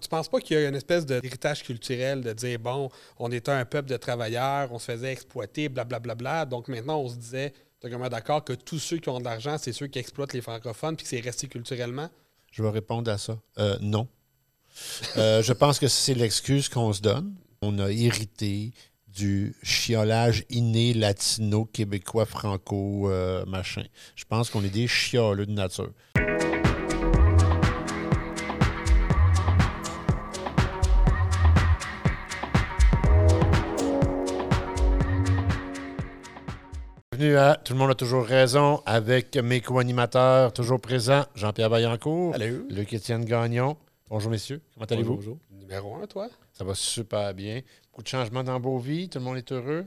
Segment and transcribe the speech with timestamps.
[0.00, 3.50] tu penses pas qu'il y a une espèce d'héritage culturel de dire, bon, on était
[3.50, 5.98] un peuple de travailleurs, on se faisait exploiter, blablabla.
[5.98, 6.44] Bla, bla, bla.
[6.46, 9.56] Donc maintenant, on se disait, tu es d'accord que tous ceux qui ont de l'argent,
[9.58, 12.08] c'est ceux qui exploitent les francophones puis que c'est resté culturellement?
[12.50, 13.38] Je vais répondre à ça.
[13.58, 14.08] Euh, non.
[15.16, 17.34] Euh, je pense que c'est l'excuse qu'on se donne.
[17.62, 18.72] On a hérité
[19.06, 23.44] du chiolage inné latino, québécois, franco, euh.
[24.14, 25.92] Je pense qu'on est des chioleux de nature.
[37.18, 42.32] Bienvenue à Tout le monde a toujours raison avec mes co-animateurs toujours présents, Jean-Pierre Vaillancourt,
[42.36, 42.64] Allô?
[42.70, 43.76] Luc-Étienne Gagnon.
[44.08, 45.16] Bonjour messieurs, comment allez-vous?
[45.16, 45.38] Bonjour.
[45.50, 46.28] Numéro un, toi?
[46.52, 47.62] Ça va super bien.
[47.90, 49.84] Beaucoup de changements dans vos vies, tout le monde est heureux?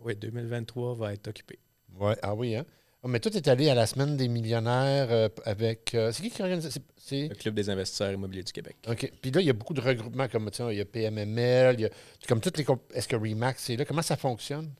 [0.00, 1.60] Oui, 2023 va être occupé.
[1.96, 2.64] Ouais, ah oui, hein?
[3.04, 5.94] Ah, mais toi, tu es allé à la semaine des millionnaires euh, avec.
[5.94, 7.28] euh, c'est qui qui organise c'est- C'est?
[7.28, 8.74] Le Club des investisseurs immobiliers du Québec.
[8.88, 9.12] OK.
[9.22, 11.74] Puis là, il y a beaucoup de regroupements comme tu sais, il y a PMML,
[11.78, 11.90] il y a
[12.26, 12.64] comme toutes les.
[12.64, 13.84] comp- Est-ce que Remax est là?
[13.84, 14.72] Comment ça fonctionne?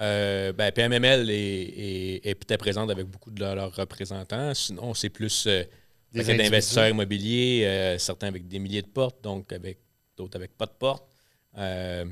[0.00, 4.54] Euh, ben, PMML est, est, est peut-être présente avec beaucoup de leurs représentants.
[4.54, 5.64] Sinon, c'est plus euh,
[6.14, 9.78] d'investisseurs immobiliers, euh, certains avec des milliers de portes, donc avec
[10.16, 11.08] d'autres avec pas de portes.
[11.58, 12.04] Euh,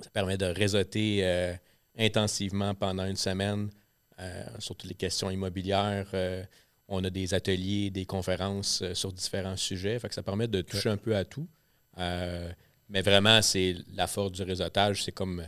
[0.00, 1.54] ça permet de réseauter
[1.98, 3.68] intensivement pendant une semaine
[4.58, 6.06] sur toutes les questions immobilières.
[6.88, 9.98] On a des ateliers, des conférences sur différents sujets.
[9.98, 11.46] Fait que ça permet de toucher un peu à tout.
[11.98, 15.04] Mais vraiment, c'est la force du réseautage.
[15.04, 15.44] C'est comme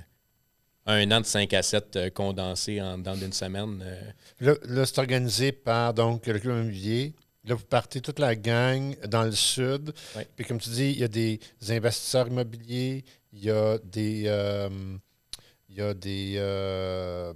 [0.87, 3.83] un an de 5 à 7 euh, condensé en dedans d'une semaine.
[3.85, 4.01] euh,
[4.41, 7.15] Là, là, c'est organisé par donc, le Club immobilier.
[7.45, 9.93] Là, vous partez toute la gang dans le sud.
[10.17, 10.27] Ouais.
[10.37, 14.25] Puis comme tu dis, il y a des investisseurs immobiliers, il y a des.
[14.27, 14.69] euh,
[15.69, 16.35] il y a des.
[16.37, 17.33] euh,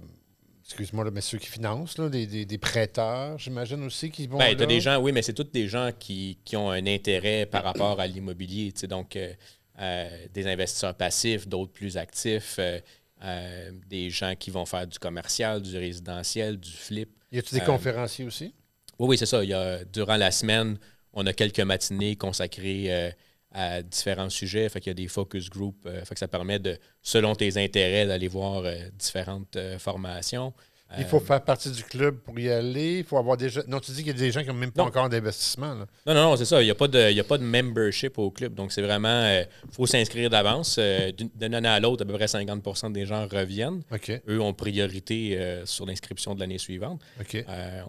[0.65, 4.37] Excuse-moi, mais ceux qui financent, là, des, des- des prêteurs, j'imagine aussi, qui vont.
[4.37, 4.65] Ben, là.
[4.65, 7.97] des gens, oui, mais c'est tous des gens qui, qui ont un intérêt par rapport
[8.01, 8.73] à l'immobilier.
[8.73, 9.33] tu Donc, euh,
[9.79, 12.79] euh, des investisseurs passifs, d'autres plus actifs, euh,
[13.23, 17.09] euh, des gens qui vont faire du commercial, du résidentiel, du flip.
[17.31, 18.53] Y a-tu des euh, conférenciers aussi?
[18.99, 19.43] Oui, oui, c'est ça.
[19.43, 20.77] Il y a, durant la semaine,
[21.13, 23.11] on a quelques matinées consacrées euh,
[23.51, 24.69] à différents sujets.
[24.69, 25.81] Fait qu'il y a des focus groups.
[25.83, 28.63] fait que ça permet de, selon tes intérêts, d'aller voir
[28.97, 30.53] différentes formations.
[30.97, 32.99] Il Euh, faut faire partie du club pour y aller.
[32.99, 33.61] Il faut avoir des gens.
[33.67, 34.87] Non, tu dis qu'il y a des gens qui n'ont même pas Non.
[34.87, 35.73] encore d'investissement.
[35.73, 35.85] là.
[36.05, 36.61] Non, non, non, c'est ça.
[36.61, 38.53] Il n'y a, pas de- il y a pas de membership au club.
[38.53, 39.27] Donc, c'est vraiment.
[39.65, 40.77] Il faut s'inscrire d'avance.
[40.79, 43.81] Euh, D'une année à l'autre, à peu près 50% des gens reviennent.
[44.29, 47.01] Eux ont priorité euh, sur l'inscription de l'année suivante.
[47.35, 47.81] Euh,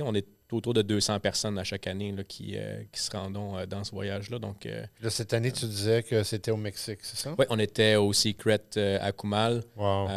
[0.00, 3.56] on est autour de 200 personnes à chaque année là, qui, euh, qui se rendont
[3.58, 4.38] euh, dans ce voyage-là.
[4.38, 7.34] Donc, euh, Là, cette année, tu disais que c'était au Mexique, c'est ça?
[7.38, 8.60] ouais, on était au Secret
[9.00, 10.08] à Kumal, Wow.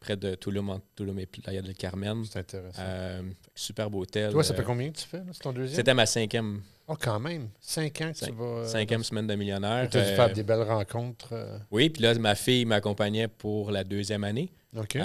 [0.00, 2.24] près de Tulum, en- Tulum et Playa del Carmen.
[2.24, 2.82] c'est intéressant.
[3.54, 4.32] Superbe hôtel.
[4.32, 5.22] Toi, ça fait combien que tu fais?
[5.32, 5.76] C'est ton deuxième?
[5.76, 7.48] C'était ma cinquième, Oh, quand même.
[7.60, 8.64] Cinq ans que tu vas.
[8.68, 9.88] cinquième semaine de millionnaire.
[9.90, 11.34] Tu as dû faire des belles rencontres.
[11.70, 14.50] Oui, puis là, ma fille m'accompagnait pour la deuxième année.
[14.76, 14.96] OK.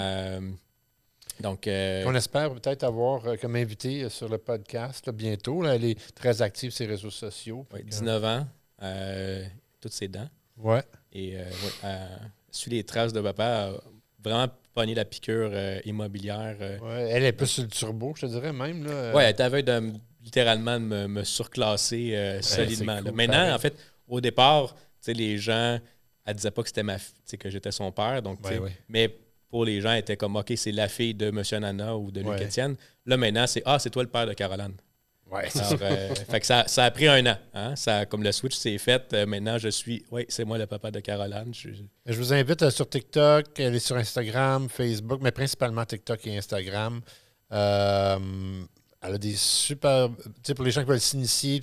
[1.42, 5.12] Euh, donc, euh, On espère peut-être avoir euh, comme invité euh, sur le podcast là,
[5.12, 5.62] bientôt.
[5.62, 5.74] là.
[5.74, 7.66] Elle est très active sur les réseaux sociaux.
[7.72, 8.46] ouais, Fait que- 19 ans,
[9.80, 10.28] toutes ses dents.
[10.58, 10.82] Ouais.
[11.12, 11.44] Et ouais,
[12.50, 13.72] suit les traces de papa, a
[14.22, 15.50] vraiment pogné la piqûre
[15.84, 16.56] immobilière.
[16.60, 17.08] ouais.
[17.10, 18.86] Elle est plus sur le turbo, je te dirais même.
[19.14, 19.92] Ouais, elle était à veille de me-
[20.22, 23.02] littéralement de me, me surclasser solidement.
[23.02, 23.52] cool, Maintenant, pareil.
[23.52, 23.74] en fait,
[24.08, 24.74] au départ,
[25.06, 25.78] les gens,
[26.24, 26.96] elle disait pas que c'était ma
[27.38, 28.22] que j'étais son père.
[28.22, 28.72] Donc, Ouais, ouais.
[28.88, 29.14] Mais
[29.52, 31.42] pour les gens, était comme OK, c'est la fille de M.
[31.60, 32.42] Nana ou de Luc Ouais.
[32.44, 32.74] Étienne.
[33.06, 34.72] Là, maintenant, c'est Ah, c'est toi le père de Caroline.
[35.30, 35.48] Ouais.
[35.54, 37.36] Alors, euh, fait que ça, ça a pris un an.
[37.54, 37.76] hein.
[37.76, 40.90] Ça, comme le switch s'est fait, euh, maintenant je suis, oui, c'est moi le papa
[40.90, 41.52] de Caroline.
[41.54, 41.68] Je-
[42.06, 46.36] Je vous invite euh, sur TikTok, elle est sur Instagram, Facebook, mais principalement TikTok et
[46.38, 47.00] Instagram.
[47.50, 50.08] Elle a des super.
[50.16, 51.60] Tu sais, pour les gens qui veulent s'initier,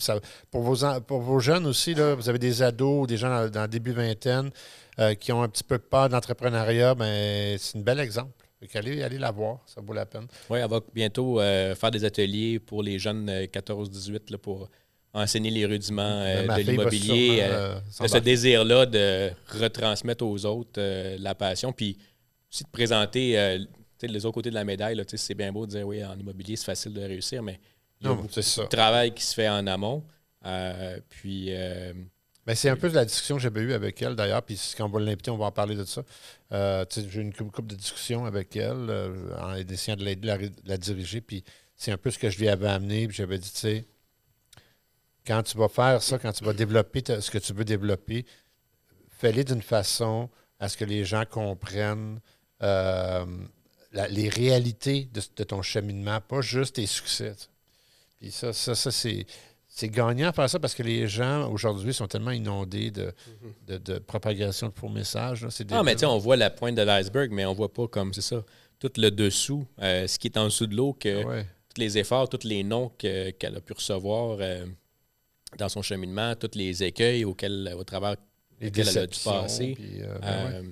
[0.52, 3.62] pour, vos, pour vos jeunes aussi, là, vous avez des ados, des gens dans, dans
[3.62, 4.50] le début vingtaine
[4.98, 8.32] euh, qui ont un petit peu peur d'entrepreneuriat, mais c'est un bel exemple.
[8.76, 10.28] Allez la voir, ça vaut la peine.
[10.50, 14.68] Oui, elle va bientôt euh, faire des ateliers pour les jeunes euh, 14-18 là, pour
[15.14, 17.40] enseigner les rudiments euh, Ma de l'immobilier.
[17.42, 21.98] euh, euh, ce désir-là de retransmettre aux autres euh, la passion, puis
[22.52, 23.60] aussi de présenter euh,
[24.04, 25.02] les autres côtés de la médaille.
[25.16, 27.60] C'est bien beau de dire, oui, en immobilier, c'est facile de réussir, mais
[28.02, 28.64] il y a Non, beaucoup ça.
[28.64, 30.04] de travail qui se fait en amont.
[30.46, 31.94] Euh, puis, euh,
[32.50, 34.42] Ben, c'est un peu la discussion que j'avais eue avec elle, d'ailleurs.
[34.42, 36.02] Puis quand on va l'inviter, on va en parler de ça.
[36.52, 40.78] Euh, J'ai eu une couple de discussions avec elle euh, en essayant de la, la
[40.80, 41.22] diriger.
[41.22, 41.44] Puis
[41.76, 43.08] c'est un peu ce que je lui avais amené.
[43.08, 43.86] Puis j'avais dit, tu sais,
[45.28, 48.26] quand tu vas faire ça, quand tu vas développer ce que tu veux développer,
[49.12, 50.28] fais-le d'une façon
[50.60, 52.20] à ce que les gens comprennent
[52.64, 53.28] euh,
[54.10, 57.36] les réalités de, de ton cheminement, pas juste tes succès.
[58.20, 59.28] Puis ça, ça, ça c'est
[59.80, 63.14] c'est gagnant à faire ça parce que les gens, aujourd'hui, sont tellement inondés de,
[63.68, 65.44] de, de propagation de faux messages.
[65.44, 65.50] là.
[65.72, 68.14] Ah, mais tu sais, on voit la pointe de l'iceberg, mais on voit pas comme,
[68.14, 68.44] c'est ça,
[68.80, 71.46] tout le dessous, euh, ce qui est en dessous de l'eau, que Ouais.
[71.74, 74.66] tous les efforts, tous les noms que- qu'elle a pu recevoir euh,
[75.58, 78.16] dans son cheminement, tous les écueils auxquels, au travers
[78.60, 79.74] Les auxquels elle a dû déceptions, passer.
[79.76, 80.68] puis, euh, ben Euh, ouais.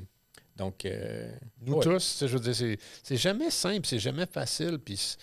[0.57, 1.31] Donc, euh,
[1.61, 1.83] Nous ouais.
[1.83, 4.79] tous, je veux dire, c'est, c'est jamais simple, c'est jamais facile.
[4.83, 5.15] Puis,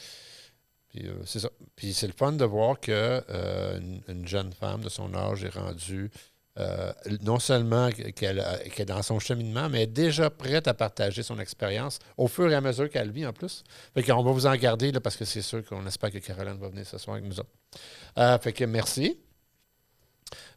[0.94, 1.48] puis, euh, c'est ça.
[1.74, 5.42] Puis c'est le fun de voir que euh, une, une jeune femme de son âge
[5.44, 6.10] est rendue
[6.56, 6.92] euh,
[7.22, 11.40] non seulement qu'elle, est dans son cheminement, mais elle est déjà prête à partager son
[11.40, 13.64] expérience au fur et à mesure qu'elle vit en plus.
[13.94, 16.58] Fait qu'on va vous en garder là, parce que c'est sûr qu'on espère que Caroline
[16.60, 17.50] va venir ce soir avec nous autres.
[18.18, 19.18] Euh, fait que merci.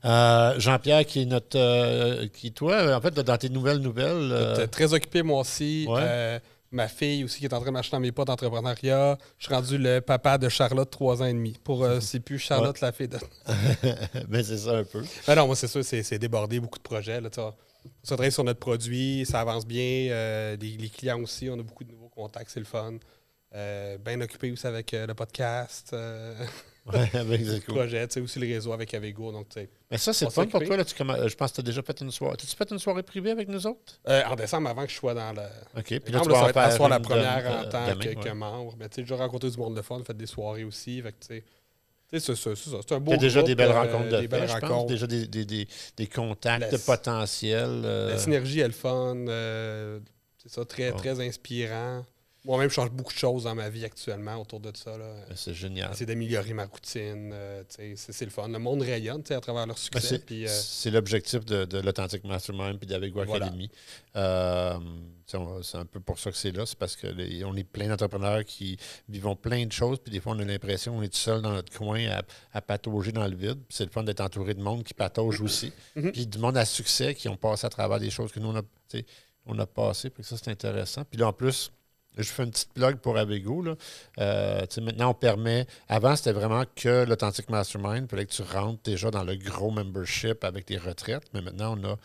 [0.06, 1.57] Euh, Jean-Pierre, qui est notre.
[1.57, 4.31] euh, qui, toi, en fait, dans tes nouvelles nouvelles.
[4.31, 5.88] euh, très occupé, moi aussi.
[5.90, 6.40] Ouais.
[6.72, 9.18] Ma fille aussi qui est en train de m'acheter dans mes pas d'entrepreneuriat.
[9.38, 11.58] Je suis rendu le papa de Charlotte, trois ans et demi.
[11.64, 13.18] Pour, euh, c'est plus Charlotte la fille de.
[14.28, 15.02] Mais c'est ça un peu.
[15.25, 17.22] Ben non, moi, c'est sûr, c'est, débordé, beaucoup de projets.
[17.22, 17.54] Là, on
[18.04, 20.10] se travaille sur notre produit, ça avance bien.
[20.12, 22.96] euh, les, les clients aussi, on a beaucoup de nouveaux contacts, c'est le fun.
[23.56, 25.96] Euh, bien occupé aussi avec le podcast,
[26.94, 29.31] Ouais, projet, tu sais, aussi le réseau avec Avego.
[29.31, 29.48] Donc.
[29.92, 30.78] Mais ça, c'est fun pour toi.
[30.78, 32.34] Là, tu euh, je pense que tu as déjà fait une soirée.
[32.34, 34.00] As-tu fait une soirée privée avec nous autres?
[34.07, 35.42] Euh, en décembre, avant que je sois dans le.
[35.78, 36.00] OK.
[36.00, 38.16] Puis là, là, tu ça va être soir la première en tant demain, que, ouais.
[38.16, 38.75] que membre.
[38.80, 41.01] Mais tu sais, j'ai déjà rencontré du monde de fun, fait des soirées aussi.
[41.01, 41.44] Fait que, tu sais,
[42.10, 42.78] tu sais, c'est ça, c'est ça.
[42.88, 44.86] C'est un beau déjà groupe, des belles euh, rencontres de des belles fait, rencontres.
[44.88, 45.68] Déjà des, des, des,
[45.98, 47.81] des contacts La- potentiels.
[47.83, 49.16] euh, La synergie est le fun.
[49.28, 50.00] euh,
[50.38, 52.06] c'est ça, très, très inspirant.
[52.47, 54.97] Moi-même, je change beaucoup de choses dans ma vie actuellement autour de ça.
[54.97, 55.13] Là.
[55.35, 55.91] C'est génial.
[55.94, 57.31] C'est d'améliorer ma routine.
[57.33, 58.47] euh, c'est, le fun.
[58.47, 60.21] Le monde rayonne à travers leur Ben, succès.
[60.27, 63.45] c'est, euh, c'est l'objectif de, de l'Authentic Mastermind d'Avego Voilà.
[63.47, 63.69] Academy.
[64.15, 64.79] Euh,
[65.25, 66.65] c'est un peu pour ça que c'est là.
[66.65, 68.77] C'est parce qu'on est plein d'entrepreneurs qui
[69.09, 69.99] vivent plein de choses.
[69.99, 72.21] Puis des fois, on a l'impression qu'on est tout seul dans notre coin à,
[72.53, 73.59] à patauger dans le vide.
[73.69, 75.73] C'est le fun d'être entouré de monde qui patauge aussi.
[75.97, 76.11] Mhm.
[76.11, 78.55] Puis du monde à succès qui ont passé à travers des choses que nous, on
[78.57, 78.61] a,
[79.47, 80.09] on a passé.
[80.11, 81.03] Puis ça, c'est intéressant.
[81.03, 81.71] Puis là, en plus,
[82.24, 83.62] je fais une petite plug pour Avego.
[83.62, 83.75] Là.
[84.19, 85.66] Euh, maintenant, on permet.
[85.88, 88.04] Avant, c'était vraiment que l'Authentic Mastermind.
[88.06, 91.24] Il fallait que tu rentres déjà dans le gros membership avec tes retraites.
[91.34, 91.96] Mais maintenant, on a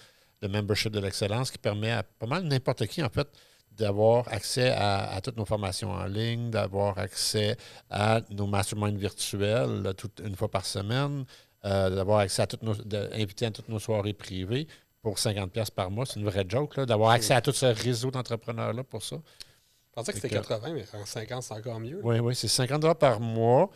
[0.43, 3.29] le membership de l'excellence qui permet à pas mal n'importe qui, en fait,
[3.71, 7.57] d'avoir accès à, à toutes nos formations en ligne, d'avoir accès
[7.91, 11.25] à nos masterminds virtuels là, toute- une fois par semaine,
[11.65, 12.75] euh, d'avoir accès à toutes nos.
[12.75, 14.67] d'inviter à toutes nos soirées privées
[15.01, 16.05] pour 50$ par mois.
[16.05, 19.17] C'est une vraie joke, d'avoir accès à tout ce réseau d'entrepreneurs-là pour ça.
[19.93, 22.01] Je pensais que c'était que- 80, mais en 50, c'est encore mieux.
[22.03, 23.69] Oui, oui, c'est 50$ par mois.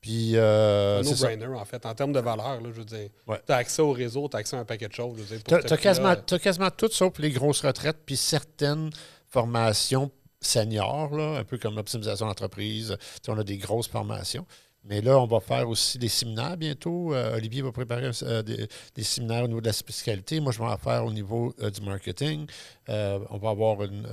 [0.00, 1.84] Puis, euh, no-brainer, en fait.
[1.84, 3.08] En termes de valeur, là, je veux dire.
[3.26, 3.40] Ouais.
[3.44, 5.16] Tu as accès au réseau, tu as accès à un paquet de choses.
[5.44, 8.90] T'as prix-là, quasiment, quasiment tout sauf les grosses retraites, puis certaines
[9.28, 12.96] formations seniors, là, un peu comme l'optimisation d'entreprise.
[13.20, 14.46] Tu on a des grosses formations.
[14.84, 17.12] Mais là, on va faire aussi des séminaires bientôt.
[17.12, 20.38] Euh, Olivier va préparer euh, des, des séminaires au niveau de la fiscalité.
[20.38, 22.46] Moi, je vais en faire au niveau euh, du marketing.
[22.86, 24.06] On va avoir une.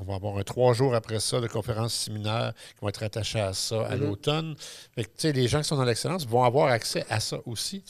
[0.00, 3.40] On va avoir un trois jours après ça de conférences séminaires qui vont être attachés
[3.40, 4.02] à ça à Mhm.
[4.04, 4.54] l'automne.
[4.94, 7.38] Fait que, tu sais, les gens qui sont dans l'excellence vont avoir accès à ça
[7.46, 7.82] aussi.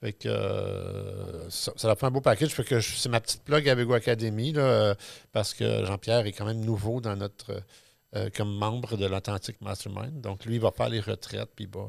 [0.00, 2.50] Fait que euh, ça, ça leur fait un beau package.
[2.50, 4.94] Fait que je- c'est ma petite plug avec Go Academy, là, euh,
[5.32, 7.62] parce que Jean-Pierre est quand même nouveau dans notre
[8.14, 10.20] euh, comme membre de l'Authentic Mastermind.
[10.20, 11.88] Donc lui, il va faire les retraites, puis il va.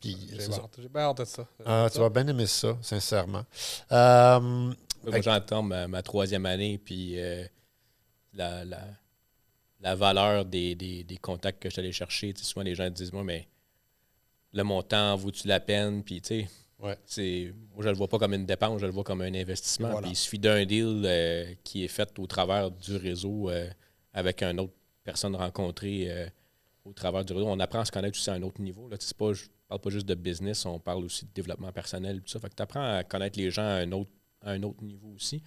[0.00, 0.76] puis J'ai bien hâte.
[0.80, 1.46] J'ai bien hâte de ça.
[1.66, 3.44] Ah, tu vas bien aimer ça, sincèrement.
[3.92, 7.44] Euh, Moi, j'entends ma, ma troisième année, puis euh,
[8.34, 8.82] la, la,
[9.80, 12.32] la valeur des, des, des contacts que je suis allé chercher.
[12.32, 13.48] Tu sais, souvent, les gens disent Moi, mais
[14.52, 16.02] le montant, vaut-tu la peine?
[16.04, 16.48] Puis, tu sais,
[16.78, 16.98] Ouais.
[17.06, 19.88] c'est- moi, je le vois pas comme une dépense, je le vois comme un investissement.
[19.90, 20.02] Voilà.
[20.02, 23.68] Puis, il suffit d'un deal euh, qui est fait au travers du réseau euh,
[24.12, 26.26] avec une autre personne rencontrée euh,
[26.84, 27.46] au travers du réseau.
[27.46, 28.88] On apprend à se connaître aussi à un autre niveau.
[28.88, 28.98] Là.
[28.98, 32.20] Tu sais, pas, je parle pas juste de business, on parle aussi de développement personnel.
[32.20, 32.38] Tout ça.
[32.40, 34.10] Fait que tu apprends à connaître les gens à un autre,
[34.42, 35.42] à un autre niveau aussi.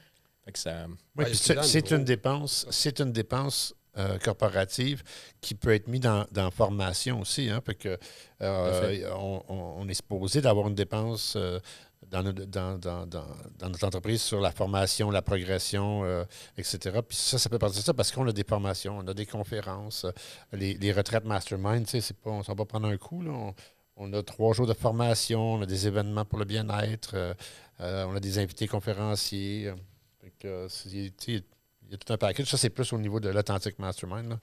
[0.55, 0.85] Ça.
[0.87, 5.01] Oui, Ouais, puis il y a c'est une dépense, c'est une dépense euh, corporative
[5.41, 7.49] qui peut être mise dans, dans formation aussi.
[7.49, 7.97] Hein, fait que,
[8.41, 11.59] euh, on, est supposé d'avoir une dépense euh,
[12.11, 13.25] dans, notre, dans, dans- dans-
[13.57, 16.23] dans notre entreprise sur la formation, la progression, euh,
[16.57, 16.99] etc.
[17.07, 19.25] Puis ça, ça peut partir de ça parce qu'on a des formations, on a des
[19.25, 20.05] conférences,
[20.53, 23.23] les, les retraites mastermind, tu sais, c'est pas, on ne va pas prendre un coup.
[23.23, 23.55] Là, on,
[23.95, 27.33] on a trois jours de formation, on a des événements pour le bien-être, euh,
[27.81, 29.73] euh, on a des invités conférenciers.
[30.45, 31.43] Euh, il
[31.91, 32.47] y a tout un package.
[32.49, 34.29] Ça, c'est plus au niveau de l'Authentic Mastermind.
[34.29, 34.39] là.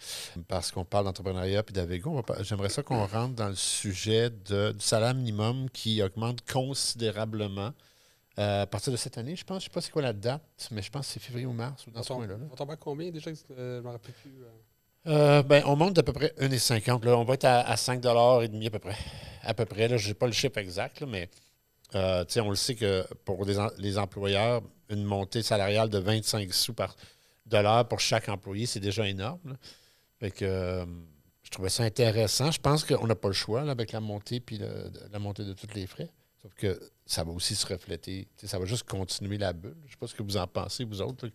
[0.48, 2.22] parce qu'on parle d'entrepreneuriat et d'Avego.
[2.40, 7.72] J'aimerais ça qu'on rentre dans le sujet de- du salaire minimum qui augmente considérablement.
[8.38, 10.12] euh, à partir de cette année, je pense, je ne sais pas c'est quoi la
[10.12, 12.36] date, mais je pense que c'est février ou mars ou dans On ce coin-là.
[12.36, 12.44] là.
[12.50, 14.32] on tombe à combien déjà euh, Je rappelle plus.
[15.06, 15.42] euh?
[15.44, 17.04] Ben, on monte d'à peu près 1,50.
[17.04, 17.16] Là.
[17.16, 18.96] On va être à, à 5,5 à peu près.
[19.42, 19.98] À peu près.
[19.98, 21.28] Je n'ai pas le chiffre exact, là, mais
[21.94, 26.74] euh, on le sait que pour les, les, employeurs, une montée salariale de 25 sous
[26.74, 26.96] par
[27.46, 29.56] dollar pour chaque employé, c'est déjà énorme.
[30.42, 30.86] Euh,
[31.42, 32.50] je trouvais ça intéressant.
[32.50, 34.58] Je pense qu'on n'a pas le choix avec la montée puis
[35.10, 36.10] la montée de tous les frais.
[36.40, 38.28] Sauf que ça va aussi se refléter.
[38.42, 39.76] Ça va juste continuer la bulle.
[39.82, 41.28] Je ne sais pas ce que vous en pensez, vous autres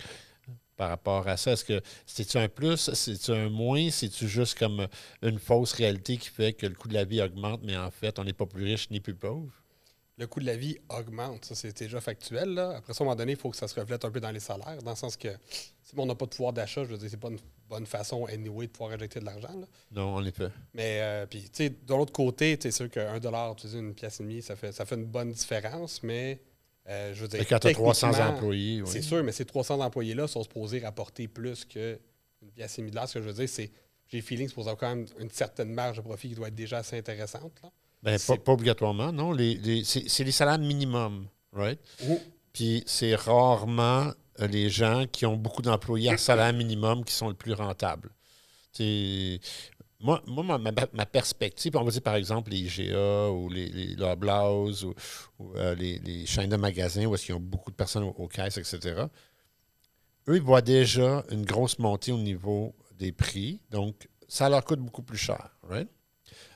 [0.80, 1.52] par rapport à ça?
[1.52, 4.88] Est-ce que c'est-tu un plus, c'est-tu un moins, c'est-tu juste comme
[5.22, 8.18] une fausse réalité qui fait que le coût de la vie augmente, mais en fait,
[8.18, 9.52] on n'est pas plus riche ni plus pauvre?
[10.20, 12.54] Le coût de la vie augmente, ça c'est déjà factuel.
[12.54, 12.76] Là.
[12.78, 14.32] Après ça, à un moment donné, il faut que ça se reflète un peu dans
[14.32, 15.30] les salaires, dans le sens que
[15.82, 18.26] si on n'a pas de pouvoir d'achat, je veux dire, c'est pas une bonne façon,
[18.26, 19.50] anyway, de pouvoir injecter de l'argent.
[19.92, 20.50] Non, en effet.
[20.74, 24.20] Mais, euh, puis, tu sais, de l'autre côté, c'est sûr qu'un dollar, tu une pièce
[24.20, 26.42] et demie, ça fait, ça fait une bonne différence, mais
[26.90, 28.84] euh, je veux dire, quand tu as 300 employés.
[28.86, 31.98] C'est sûr, mais ces 300 employés-là sont supposés rapporter plus qu'une
[32.54, 33.72] pièce et Ce que je veux dire, c'est
[34.10, 36.56] j'ai le feeling pour avoir quand même une certaine marge de profit qui doit être
[36.56, 37.54] déjà assez intéressante.
[37.62, 37.72] Là.
[38.02, 39.32] Ben, pas, obligatoirement, non.
[39.34, 41.80] Les, c'est les salaires minimum, right?
[42.54, 47.28] Puis c'est rarement euh, les gens qui ont beaucoup d'employés à salaire minimum qui sont
[47.28, 48.10] le plus rentables.
[50.02, 54.86] Moi, moi ma, perspective, on va dire par exemple les IGA ou les, les Loblaws
[54.86, 54.94] ou,
[55.58, 59.04] euh, les, chaînes de magasins où est-ce ont beaucoup de personnes aux, caisses, etc.
[60.30, 63.62] Eux, ils voient déjà une grosse montée au niveau des prix.
[63.72, 65.50] Donc, ça leur coûte beaucoup plus cher.
[65.64, 65.90] Right?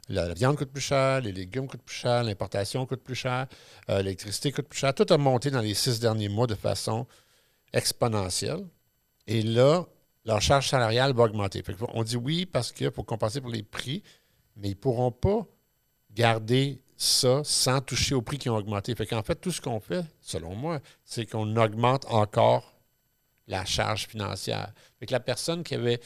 [0.09, 3.47] La, viande coûte plus cher, les légumes coûtent plus cher, l'importation coûte plus cher,
[3.89, 4.93] euh, l'électricité coûte plus cher.
[4.93, 7.07] Tout a monté dans les six derniers mois de façon
[7.71, 8.67] exponentielle.
[9.27, 9.85] Et là,
[10.25, 11.63] leur charge salariale va augmenter.
[11.93, 14.03] on dit oui parce qu'il faut compenser pour les prix,
[14.57, 15.45] mais ils ne pourront pas
[16.11, 18.93] garder ça sans toucher aux prix qui ont augmenté.
[18.95, 22.73] Fait qu'en fait, tout ce qu'on fait, selon moi, c'est qu'on augmente encore
[23.47, 24.71] la charge financière.
[24.99, 25.99] Fait que la personne qui avait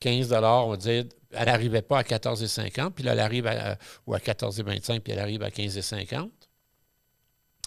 [0.00, 1.04] 15 on va dire,
[1.36, 5.18] elle n'arrivait pas à 14,50, puis là, elle arrive à, ou à 14,25, puis elle
[5.18, 6.30] arrive à 15,50.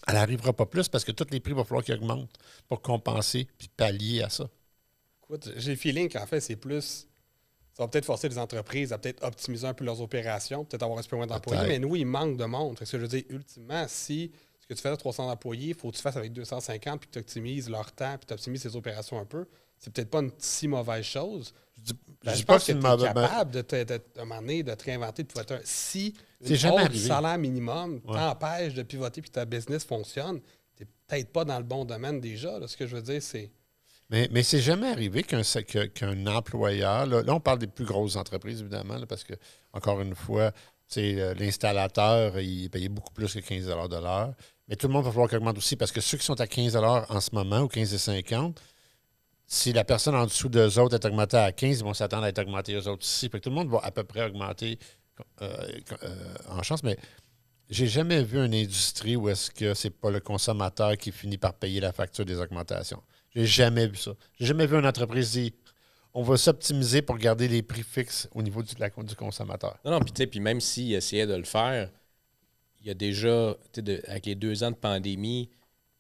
[0.08, 3.48] Elle n'arrivera pas plus parce que tous les prix vont falloir qu'ils augmentent pour compenser
[3.58, 4.50] puis pallier à ça.
[5.24, 7.08] Écoute, j'ai le feeling qu'en fait, c'est plus.
[7.74, 11.00] Ça va peut-être forcer les entreprises à peut-être optimiser un peu leurs opérations, peut-être avoir
[11.00, 12.78] un peu moins d'employés, mais nous, il manque de monde.
[12.80, 14.32] Ce que je veux dire, ultimement, si
[14.70, 17.14] que tu fais à 300 employés, il faut que tu fasses avec 250 puis que
[17.14, 19.46] tu optimises leur temps puis tu optimises tes opérations un peu,
[19.80, 21.54] c'est peut-être pas une si mauvaise chose.
[21.76, 21.94] Je,
[22.34, 25.44] dis, pense que tu es capable de, te, de, de, de te réinventer, de pouvoir
[25.44, 25.62] être un.
[25.64, 30.42] Si une jamais salaire minimum t'empêche de pivoter puis ta business fonctionne,
[30.76, 32.60] tu n'es peut-être pas dans le bon domaine déjà.
[32.68, 33.50] Ce que je veux dire, c'est.
[34.10, 39.00] Mais, mais c'est jamais arrivé qu'un employeur, là, on parle des plus grosses entreprises, évidemment,
[39.08, 39.34] parce que,
[39.72, 40.52] encore une fois,
[40.96, 44.34] l'installateur, il payait beaucoup plus que 15 de l'heure.
[44.68, 46.48] Mais tout le monde va falloir qu'il augmente aussi, parce que ceux qui sont à
[46.48, 48.56] 15 en ce moment, ou 15,50
[49.52, 52.30] si la personne en dessous d'eux autres est augmentée à 15, ils vont s'attendre à
[52.30, 53.30] être augmentés eux autres aussi.
[53.32, 54.78] tout le monde va à peu près augmenter
[55.42, 55.68] euh,
[56.04, 56.98] euh, en chance, mais
[57.68, 61.56] j'ai jamais vu une industrie où est-ce que c'est pas le consommateur qui finit par
[61.56, 63.02] payer la facture des augmentations.
[63.36, 64.12] J'ai jamais vu ça.
[64.40, 65.52] J'ai jamais vu une entreprise dire
[66.14, 69.78] on va s'optimiser pour garder les prix fixes au niveau du, du consommateur.
[69.86, 71.90] Non, non, puis puis même s'ils essayaient de le faire,
[72.82, 73.56] il y a déjà,
[74.08, 75.50] avec les deux ans de pandémie,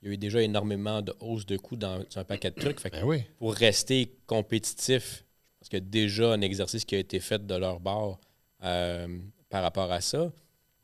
[0.02, 2.82] il y a eu déjà énormément de hausse de coûts dans, un paquet de trucs.
[2.82, 5.26] Ben pour rester compétitif,
[5.60, 8.20] parce qu'il y a déjà un exercice qui a été fait de leur bord
[8.64, 10.32] euh, par rapport à ça.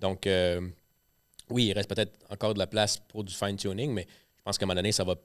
[0.01, 0.67] Donc, euh,
[1.49, 4.05] oui, il reste peut-être encore de la place pour du fine-tuning, mais
[4.37, 5.15] je pense qu'à un moment donné, ça va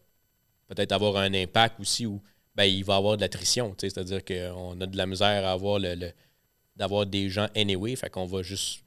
[0.69, 2.23] peut-être avoir un impact aussi où
[2.55, 3.75] ben, il va y avoir de l'attrition.
[3.79, 6.13] C'est-à-dire qu'on a de la misère à avoir le,
[6.77, 8.83] d'avoir des gens anyway, fait qu'on va juste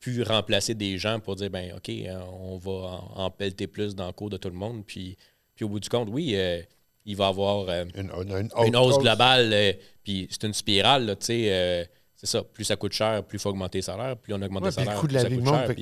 [0.00, 4.06] pu remplacer des gens pour dire, ben OK, euh, on va en, pelleter plus dans
[4.06, 4.84] le cours de tout le monde.
[4.84, 5.16] Puis,
[5.54, 6.60] puis au bout du compte, oui, euh,
[7.06, 9.76] il va y avoir euh, une, hausse globale.
[10.02, 11.88] puis c'est une spirale, tu sais.
[12.16, 14.16] c'est ça, plus ça coûte cher, plus il faut augmenter les salaires.
[14.16, 15.74] Plus on augmente les salaires, plus ça coûte cher.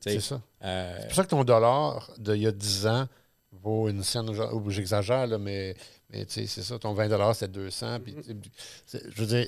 [0.00, 0.40] C'est ça.
[0.60, 3.06] c'est pour ça que ton dollar d'il y a 10 ans
[3.52, 4.30] vaut une scène,
[4.68, 5.74] j'exagère, mais,
[6.10, 8.00] mais c'est ça, ton 20 c'est 200.
[8.00, 9.46] Puis, je veux dire,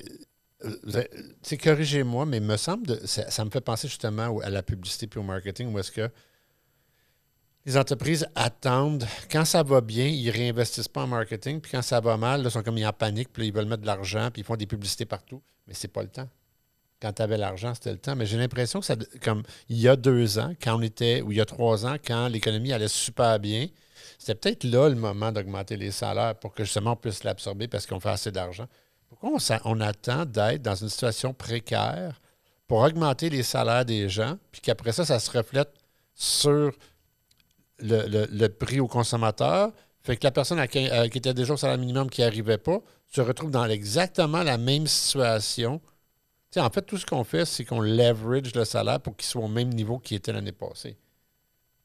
[1.41, 5.23] c'est corrigez-moi, mais me semble, ça, me fait penser justement à la publicité puis au
[5.23, 6.09] marketing, où est-ce que
[7.65, 11.81] les entreprises attendent, quand ça va bien, ils ne réinvestissent pas en marketing, puis quand
[11.81, 14.41] ça va mal, ils sont comme en panique, puis ils veulent mettre de l'argent, puis
[14.41, 16.27] ils font des publicités partout, mais c'est pas le temps.
[17.01, 18.15] Quand tu avais l'argent, c'était le temps.
[18.15, 21.31] Mais j'ai l'impression que ça, comme il y a deux ans, quand on était, ou
[21.31, 23.67] il y a trois ans, quand l'économie allait super bien,
[24.21, 27.87] c'était peut-être là le moment d'augmenter les salaires pour que justement on puisse l'absorber parce
[27.87, 28.67] qu'on fait assez d'argent.
[29.09, 29.31] Pourquoi
[29.65, 32.21] on, attend d'être dans une situation précaire
[32.67, 35.73] pour augmenter les salaires des gens, puis qu'après ça, ça se reflète
[36.13, 36.71] sur
[37.79, 39.71] le, prix au consommateur,
[40.03, 42.79] Fait que la personne euh, qui était déjà au salaire minimum qui n'arrivait pas
[43.11, 45.81] se retrouve dans exactement la même situation.
[46.57, 49.47] En fait, tout ce qu'on fait, c'est qu'on leverage le salaire pour qu'il soit au
[49.47, 50.95] même niveau qu'il était l'année passée.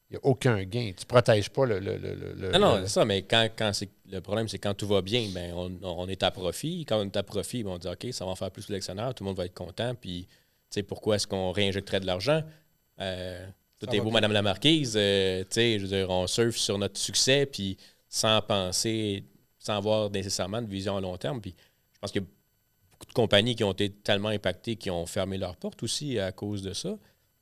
[0.09, 0.91] Il n'y a aucun gain.
[0.95, 1.79] Tu ne protèges pas le.
[1.79, 4.57] le, le, le- Non, non, le- c'est ça, mais quand, quand c'est, le problème, c'est
[4.59, 6.85] quand tout va bien, ben, on, on est à profit.
[6.85, 9.13] Quand on est à profit, ben, on dit OK, ça va en faire plus l'actionnaire,
[9.13, 9.95] tout le monde va être content.
[9.95, 10.35] Puis, tu
[10.69, 12.41] sais, pourquoi est-ce qu'on réinjecterait de l'argent?
[13.01, 13.45] Euh,
[13.79, 14.13] tout Ça est beau, bien.
[14.13, 14.93] Madame la Marquise.
[14.97, 17.75] euh, tu sais, je veux dire, on surfe sur notre succès, puis
[18.07, 19.25] sans penser,
[19.59, 21.41] sans avoir nécessairement de vision à long terme.
[21.41, 21.53] Puis,
[21.93, 22.27] je pense qu'il y a
[22.91, 26.31] beaucoup de compagnies qui ont été tellement impactées qui ont fermé leurs portes aussi à
[26.31, 26.97] cause de ça.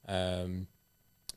[0.10, 0.62] Euh,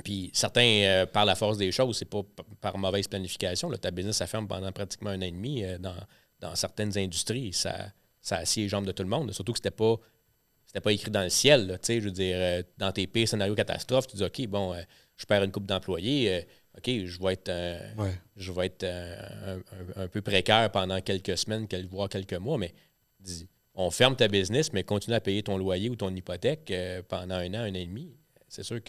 [0.05, 2.23] puis certains, euh, par la force des choses, c'est pas
[2.61, 3.69] par mauvaise planification.
[3.71, 5.97] Là, ta business, ça ferme pendant pratiquement un an et demi euh, dans,
[6.41, 7.53] dans certaines industries.
[7.53, 9.33] Ça, ça assied les jambes de tout le monde.
[9.33, 9.97] Surtout que c'était pas
[10.67, 11.67] c'était pas écrit dans le ciel.
[11.67, 14.75] là, je veux dire, euh, dans tes pires scénarios catastrophes, tu dis OK, bon,
[15.17, 17.51] je perds une coupe d'employés, OK, je vais être,
[17.99, 18.13] Ouais.
[18.37, 22.59] je vais être un, un- un peu précaire pendant quelques semaines, quel- voire quelques mois,
[22.59, 22.75] mais
[23.19, 26.71] dis, on ferme ta business, mais continue à payer ton loyer ou ton hypothèque
[27.09, 28.15] pendant un an, un an et demi.
[28.49, 28.83] C'est sûr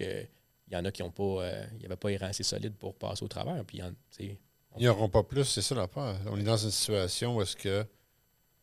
[0.70, 1.24] qu'il y en a qui n'ont pas.
[1.24, 3.64] euh, il pas les rangs assez solides pour passer au travers.
[3.66, 3.82] Puis,
[4.20, 4.38] il
[4.78, 6.18] Ils n'auront pas plus, c'est ça l'affaire.
[6.28, 7.86] On est dans une situation où est-ce que,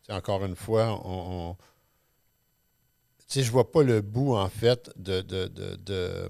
[0.09, 1.51] encore une fois, on.
[1.51, 1.57] on-
[3.29, 6.29] tu je vois pas le bout, en fait, de, de, de,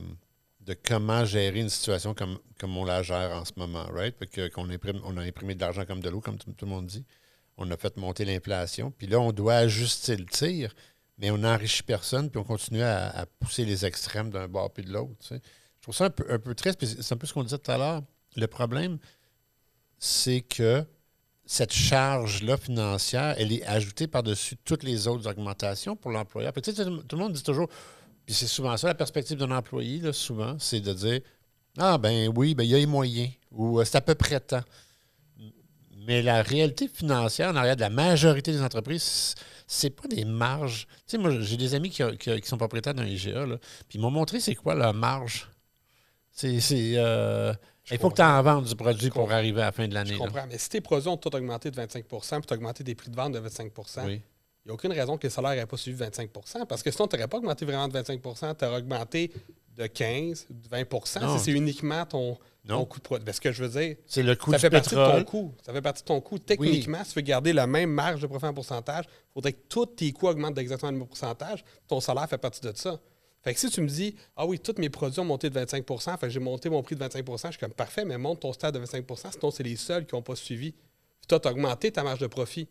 [0.60, 4.16] de, comment gérer une situation comme, comme on la gère en ce moment, right?
[4.50, 7.04] Qu'on imprime, on a imprimé de l'argent comme de l'eau, comme tout, le monde dit.
[7.58, 8.90] On a fait monter l'inflation.
[8.90, 10.74] Puis là, on doit ajuster le tir,
[11.18, 14.90] mais on n'enrichit personne, puis on continue à, pousser les extrêmes d'un bord puis de
[14.90, 15.34] l'autre.
[15.86, 18.02] Trouve ça un peu, triste, c'est un peu ce qu'on disait tout à l'heure.
[18.34, 18.98] Le problème,
[20.00, 20.84] c'est que
[21.44, 26.52] cette charge-là financière, elle est ajoutée par-dessus toutes les autres augmentations pour l'employeur.
[26.54, 27.68] Tu sais, tout le monde dit toujours,
[28.24, 31.20] puis c'est souvent ça, la perspective d'un employé, là, souvent, c'est de dire
[31.78, 34.40] Ah, ben oui, ben il y a les moyens, ou euh, c'est à peu près
[34.40, 34.64] tant.
[36.04, 39.36] Mais la réalité financière en arrière de la majorité des entreprises,
[39.68, 40.88] c'est pas des marges.
[41.06, 43.44] Tu sais, moi, j'ai des amis qui, qui- sont propriétaires d'un IGA,
[43.88, 45.48] puis ils m'ont montré c'est quoi leur marge.
[46.36, 46.60] C'est.
[46.96, 47.54] euh,
[47.90, 50.14] il faut que tu en vendes du produit pour arriver à la fin de l'année.
[50.14, 50.26] Je là.
[50.26, 50.46] comprends.
[50.48, 53.10] Mais si tes produits ont tout augmenté de 25 puis tu as augmenté des prix
[53.10, 53.70] de vente de 25%
[54.02, 54.22] il Oui.
[54.66, 57.16] n'y a aucune raison que le salaire n'ait pas suivi 25% parce que sinon, tu
[57.16, 59.32] n'aurais pas augmenté vraiment de 25 tu aurais augmenté
[59.76, 61.38] de 15, de 20 Non.
[61.38, 62.38] si c'est uniquement ton,
[62.86, 63.24] coût de produit.
[63.24, 65.24] Ben, ce que je veux dire, C'est le coût ça du fait partie de ton
[65.24, 65.54] coût.
[65.64, 66.38] Ça fait partie de ton coût.
[66.38, 69.62] Techniquement, si tu veux garder la même marge de profit en pourcentage, il faudrait que
[69.68, 71.62] tous tes coûts augmentent d'exactement le même pourcentage.
[71.86, 72.98] Ton salaire fait partie de ça.
[73.46, 75.86] Fait que si tu me dis, ah oui, tous mes produits ont monté de 25
[76.18, 78.74] fait j'ai monté mon prix de 25% je suis comme parfait, mais monte ton stade
[78.74, 80.72] de 25% sinon c'est les seuls qui n'ont pas suivi.
[80.72, 82.66] Puis toi, tu as augmenté ta marge de profit.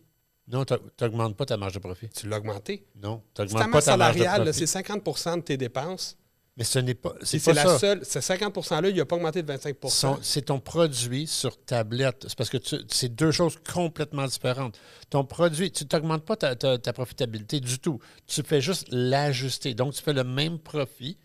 [0.49, 2.09] Non, tu n'augmentes pas ta marge de profit.
[2.09, 2.85] Tu l'as augmenté.
[3.01, 6.17] Non, tu n'augmentes pas ta marge de salariale, c'est 50% de tes dépenses.
[6.57, 7.13] Mais ce n'est pas.
[7.21, 7.79] C'est c'est pas la ça.
[7.79, 11.61] seule, ce 50 %-là, il n'a pas augmenté de 25 Son- C'est ton produit sur
[11.65, 12.25] tablette.
[12.29, 14.79] C'est parce que c'est deux choses complètement différentes.
[15.09, 17.99] Ton produit, tu n'augmentes pas ta, ta- ta profitabilité du tout.
[18.25, 19.73] Tu fais juste l'ajuster.
[19.73, 21.17] Donc, tu fais le même profit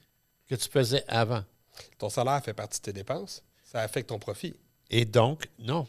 [0.49, 1.45] que tu faisais avant.
[1.99, 3.45] Ton salaire fait partie de tes dépenses.
[3.63, 4.55] Ça affecte ton profit.
[4.91, 5.87] Et donc, non.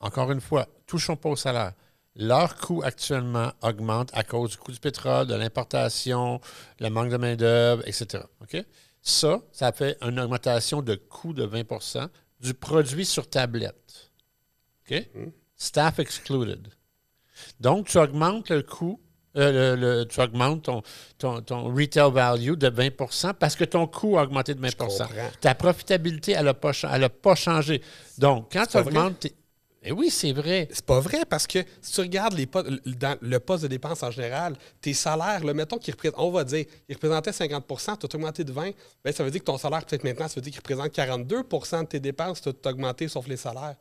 [0.00, 1.72] Encore une fois, touchons pas au salaire.
[2.16, 6.40] Leur coût actuellement augmente à cause du coût du pétrole, de l'importation,
[6.78, 8.22] le manque de main-d'œuvre, etc.
[9.02, 12.08] Ça, ça fait une augmentation de coût de 20%
[12.40, 14.10] du produit sur tablette.
[14.90, 15.08] OK?
[15.56, 16.68] Staff excluded.
[17.60, 19.00] Donc, tu augmentes le coût,
[19.36, 20.82] euh, le- le- tu augmentes ton,
[21.18, 25.06] ton, ton retail value de 20% parce que ton coût a augmenté de 20 comprends.
[25.40, 27.82] Ta profitabilité, elle n'a pas, cha- elle a pas changé.
[28.18, 29.26] Donc, quand tu augmentes.
[29.84, 30.68] Tes- Eh oui, c'est vrai.
[30.72, 34.10] C'est pas vrai parce que si tu regardes les dans le poste de dépenses en
[34.10, 38.14] général, tes salaires, là, mettons qu'ils représentent, on va dire, ils représentaient 50 tu as
[38.16, 38.70] augmenté de 20
[39.04, 41.82] ben, ça veut dire que ton salaire, peut-être maintenant, ça veut dire qu'il représente 42%
[41.82, 43.76] de tes dépenses, tu as augmenté sauf les salaires.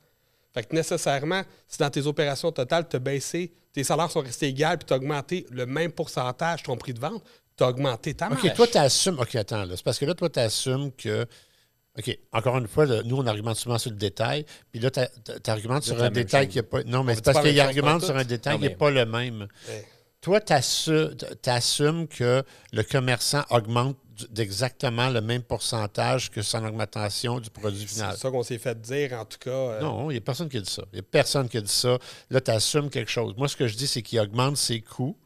[0.53, 4.47] Fait que nécessairement, si dans tes opérations totales, tu as baissé, tes salaires sont restés
[4.49, 7.23] égaux puis tu as augmenté le même pourcentage, ton prix de vente,
[7.57, 8.45] tu as augmenté ta marge.
[8.45, 9.19] OK, toi, tu assumes.
[9.19, 9.75] OK, attends, là.
[9.75, 11.25] C'est parce que là, toi, tu assumes que.
[11.97, 14.45] OK, encore une fois, là, nous, on argumente souvent sur le détail.
[14.71, 14.99] Puis là, tu
[15.49, 16.83] argumentes sur un détail qui n'est pas.
[16.85, 19.47] Non, mais c'est parce qu'il argumente sur un détail qui n'est pas le même.
[19.69, 19.87] Ouais.
[20.21, 20.53] Toi, tu
[21.49, 23.97] assumes que le commerçant augmente
[24.29, 28.13] d'exactement le même pourcentage que son augmentation du produit final.
[28.15, 29.49] C'est ça qu'on s'est fait dire, en tout cas.
[29.49, 30.83] euh, Non, il n'y a personne qui a dit ça.
[30.93, 31.97] Il n'y a personne qui a dit ça.
[32.29, 33.33] Là, tu assumes quelque chose.
[33.37, 35.17] Moi, ce que je dis, c'est qu'il augmente ses coûts,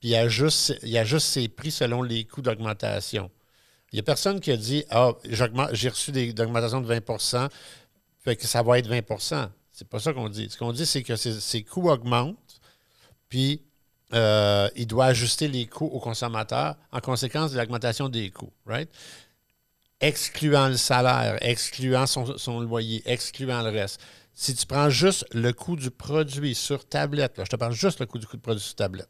[0.00, 3.30] puis il ajuste, il ajuste ses prix selon les coûts d'augmentation.
[3.92, 5.12] Il n'y a personne qui a dit Ah,
[5.72, 7.48] j'ai reçu des augmentations de 20
[8.24, 10.48] fait que ça va être 20% C'est pas ça qu'on dit.
[10.48, 12.60] Ce qu'on dit, c'est que ses, ses coûts augmentent,
[13.28, 13.62] puis
[14.14, 18.52] euh, il doit ajuster les coûts aux consommateurs en conséquence de l'augmentation des coûts.
[18.64, 18.88] Right?
[20.02, 24.00] excluant le salaire, excluant son, son loyer, excluant le reste.
[24.34, 28.00] Si tu prends juste le coût du produit sur tablette, là, je te parle juste
[28.00, 29.08] le coût du coût de produit sur tablette,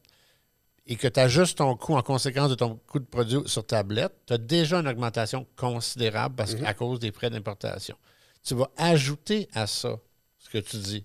[0.86, 4.12] et que tu ajustes ton coût en conséquence de ton coût de produit sur tablette,
[4.26, 6.64] tu as déjà une augmentation considérable parce Mhm.
[6.66, 7.96] à cause des frais d'importation.
[8.42, 9.96] Tu vas ajouter à ça
[10.38, 11.04] ce que tu dis.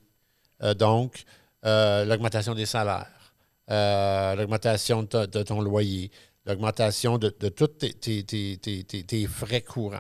[0.64, 1.24] Euh, donc,
[1.66, 3.34] euh, l'augmentation des salaires,
[3.70, 6.10] euh, l'augmentation de, ton loyer,
[6.46, 10.00] l'augmentation de, de tous tes- tes frais courants.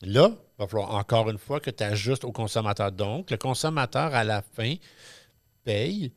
[0.00, 2.90] Là, il va falloir encore une fois que tu ajustes au consommateur.
[2.90, 4.74] Donc, le consommateur, à la fin,
[5.64, 6.12] paye.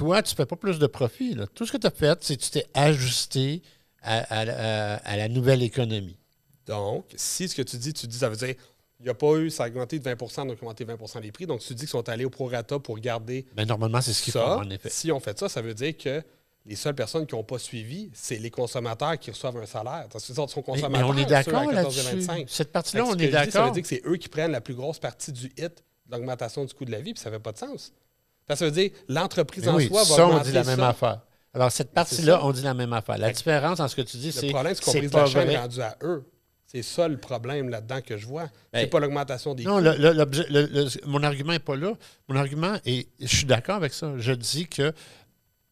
[0.00, 1.34] Toi, tu ne fais pas plus de profit.
[1.34, 1.46] là.
[1.54, 3.60] Tout ce que tu as fait, c'est que tu t'es ajusté
[4.02, 6.16] à, à- à- à la nouvelle économie.
[6.66, 8.54] Donc, si ce que tu dis, tu dis, ça veut dire,
[8.98, 11.20] il n'y a pas eu, ça a augmenté de 20 donc ils ont augmenté 20%
[11.20, 11.46] les prix.
[11.46, 14.32] Donc, tu dis qu'ils sont allés au prorata pour garder Mais normalement, c'est ce qu'ils
[14.32, 14.88] font, en effet.
[14.88, 16.22] Si on fait ça, ça veut dire que
[16.64, 20.06] les seules personnes qui n'ont pas suivi, c'est les consommateurs qui reçoivent un salaire.
[20.10, 20.90] Parce que sont Mais, consommateurs.
[20.90, 22.16] mais on est d'accord 14 et là-dessus.
[22.26, 22.46] 25.
[22.48, 23.72] Cette partie-là, on est dis, Ça veut d'accord.
[23.72, 26.84] dire que c'est eux qui prennent la plus grosse partie du hit l'augmentation du coût
[26.86, 27.92] de la vie, puis ça ne fait pas de sens.
[28.50, 30.64] Parce que ça veut dire l'entreprise en oui, soi va ça, on augmenter dit la
[30.64, 30.88] même ça.
[30.88, 31.20] affaire.
[31.54, 33.16] Alors, cette partie-là, on dit la même affaire.
[33.16, 35.20] La Fait différence dans ce que tu dis, c'est Le problème, c'est qu'on brise pas
[35.20, 36.24] la chaîne rendue à eux.
[36.66, 38.48] C'est ça le problème là-dedans que je vois.
[38.72, 39.84] Ben, c'est pas l'augmentation des Non, coûts.
[39.84, 41.92] le- le- l'objet- le- le- mon argument n'est pas là.
[42.28, 44.92] Mon argument, et je suis d'accord avec ça, je dis que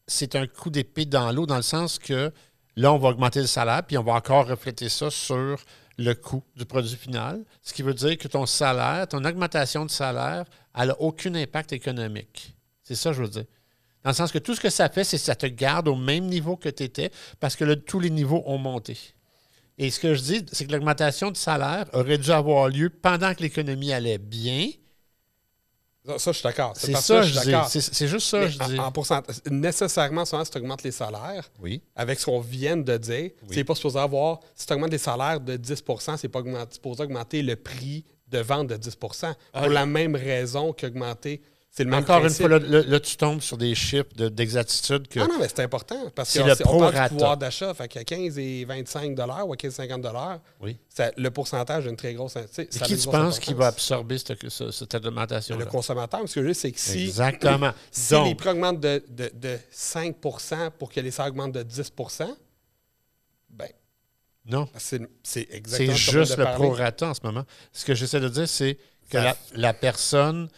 [0.07, 2.31] c'est un coup d'épée dans l'eau, dans le sens que
[2.75, 5.61] là, on va augmenter le salaire, puis on va encore refléter ça sur
[5.97, 7.43] le coût du produit final.
[7.61, 10.45] Ce qui veut dire que ton salaire, ton augmentation de salaire,
[10.77, 12.55] elle n'a aucun impact économique.
[12.89, 13.45] C'est ça je veux dire.
[14.03, 15.95] Dans le sens que tout ce que ça fait, c'est que ça te garde au
[15.95, 18.97] même niveau que tu étais, parce que là, tous les niveaux ont monté.
[19.77, 23.33] Et ce que je dis, c'est que l'augmentation de salaire aurait dû avoir lieu pendant
[23.35, 24.69] que l'économie allait bien.
[26.05, 26.73] Ça, ça, je suis d'accord.
[26.75, 27.67] C'est ça, je suis d'accord.
[27.69, 28.79] C'est juste ça, Mais je en- dis.
[28.79, 31.81] En, pourcentage, nécessairement, souvent, si tu augmentes les salaires, Oui.
[31.95, 34.39] avec ce qu'on vient de dire, c'est pas supposé avoir.
[34.55, 35.83] Si tu augmentes les salaires de 10
[36.17, 41.41] c'est pas supposé augmenter le prix de vente de 10 Pour la même raison qu'augmenter.
[41.71, 45.19] C'est le même Encore une fois, là, tu tombes sur des chiffres de- d'exactitude que.
[45.19, 47.73] Ah non, mais c'est important parce que le on parle du pouvoir d'achat.
[47.75, 50.05] Fait qu'à 15 et 25 ou à 15 et 50
[50.61, 50.77] Oui.
[50.89, 52.35] ça- le pourcentage a une très grosse.
[52.37, 56.21] Et ça qui tu penses qui va absorber cette, ce- cette augmentation Le consommateur.
[56.27, 57.71] Ce que je veux dire, c'est que si, Exactement.
[57.91, 61.63] si Donc, les prix augmentent de, de, de 5 pour que les salaires augmentent de
[61.63, 61.91] 10
[63.51, 63.67] ben,
[64.45, 64.67] non.
[64.75, 67.45] c'est c'est juste le de prorata en ce moment.
[67.71, 68.77] Ce que j'essaie de dire, c'est
[69.11, 69.17] que
[69.53, 70.49] la personne.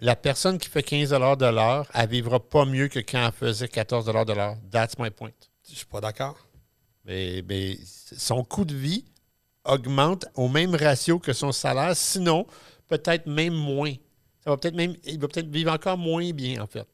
[0.00, 3.68] La personne qui fait 15 de l'heure, elle vivra pas mieux que quand elle faisait
[3.68, 4.56] 14 de l'heure.
[4.70, 5.32] That's my point.
[5.68, 6.36] Je suis pas d'accord.
[7.04, 7.76] Mais, mais
[8.16, 9.04] son coût de vie
[9.64, 12.46] augmente au même ratio que son salaire, sinon
[12.86, 13.92] peut-être même moins.
[14.44, 16.86] Ça va peut-être même, il va peut-être vivre encore moins bien, en fait.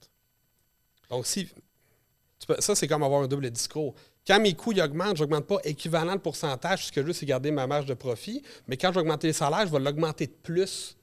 [1.10, 1.46] Donc, si.
[1.46, 3.94] tu peux- ça, c'est comme avoir un double discours.
[4.26, 6.86] Quand mes coûts ils augmentent, je n'augmente pas équivalent de pourcentage.
[6.86, 8.42] Ce que je veux, c'est garder ma marge de profit.
[8.66, 10.96] Mais quand je vais augmenter les salaires, je vais l'augmenter de plus.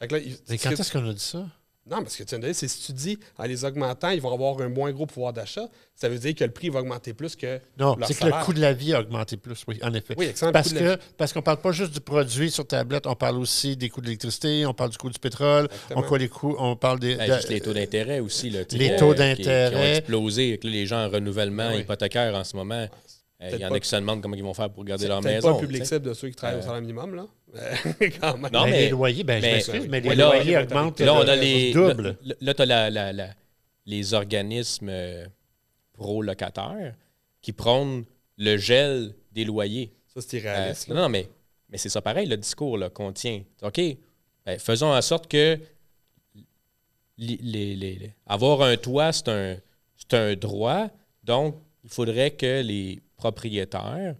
[0.00, 1.46] Fait que là, il- Mais quand est-ce qu'on a dit ça?
[1.86, 4.08] Non, mais ce que tu viens de dire, c'est si tu dis en les augmentant,
[4.08, 6.80] ils vont avoir un moins gros pouvoir d'achat, ça veut dire que le prix va
[6.80, 7.60] augmenter plus que.
[7.78, 8.38] Non, leur c'est que salaire.
[8.38, 10.14] le coût de la vie a augmenté plus, oui, en effet.
[10.16, 10.48] Oui, excellent.
[10.48, 13.06] le Parce coût de la que parce qu'on parle pas juste du produit sur tablette,
[13.06, 16.00] on parle aussi des coûts de l'électricité, on parle du coût du pétrole, Exactement.
[16.00, 17.16] on, parle des coûts, on parle des.
[17.16, 18.48] Ben, de- juste les taux d'intérêt aussi.
[18.48, 20.56] Là, tu sais, Les qui- taux qui- Qui, ont explosé.
[20.58, 21.80] Que là, les gens en renouvellement oui.
[21.80, 22.86] hypothécaire en ce moment, euh,
[23.44, 25.08] il Peut-être y en a qui se demandent comment ils vont faire pour garder C'est
[25.08, 25.54] leur maison.
[25.54, 27.26] pas le public cible de ceux qui travaillent au Euh, salaire minimum, là.
[28.20, 28.52] quand même.
[28.52, 31.00] Non, Ben, mais- les loyers, ben, je mais- m'excuse, mais les là, loyers augmentent.
[31.00, 31.72] Là, on a euh, les.
[31.72, 32.16] double.
[32.24, 33.34] Là, là, tu as
[33.86, 35.26] les organismes euh,
[35.92, 36.94] pro-locataires
[37.42, 38.04] qui prônent
[38.38, 39.92] le gel des loyers.
[40.06, 40.88] Ça, c'est Euh, irréaliste.
[40.88, 41.02] non, là.
[41.02, 41.28] non, mais,
[41.68, 43.42] mais c'est ça pareil, le discours là, qu'on tient.
[43.62, 43.80] OK,
[44.46, 45.58] ben, faisons en sorte que
[47.18, 49.56] les- les- les- avoir un toit, c'est un,
[49.96, 50.88] c'est un droit.
[51.22, 53.00] Donc, il faudrait que les
[53.34, 54.16] propriétaires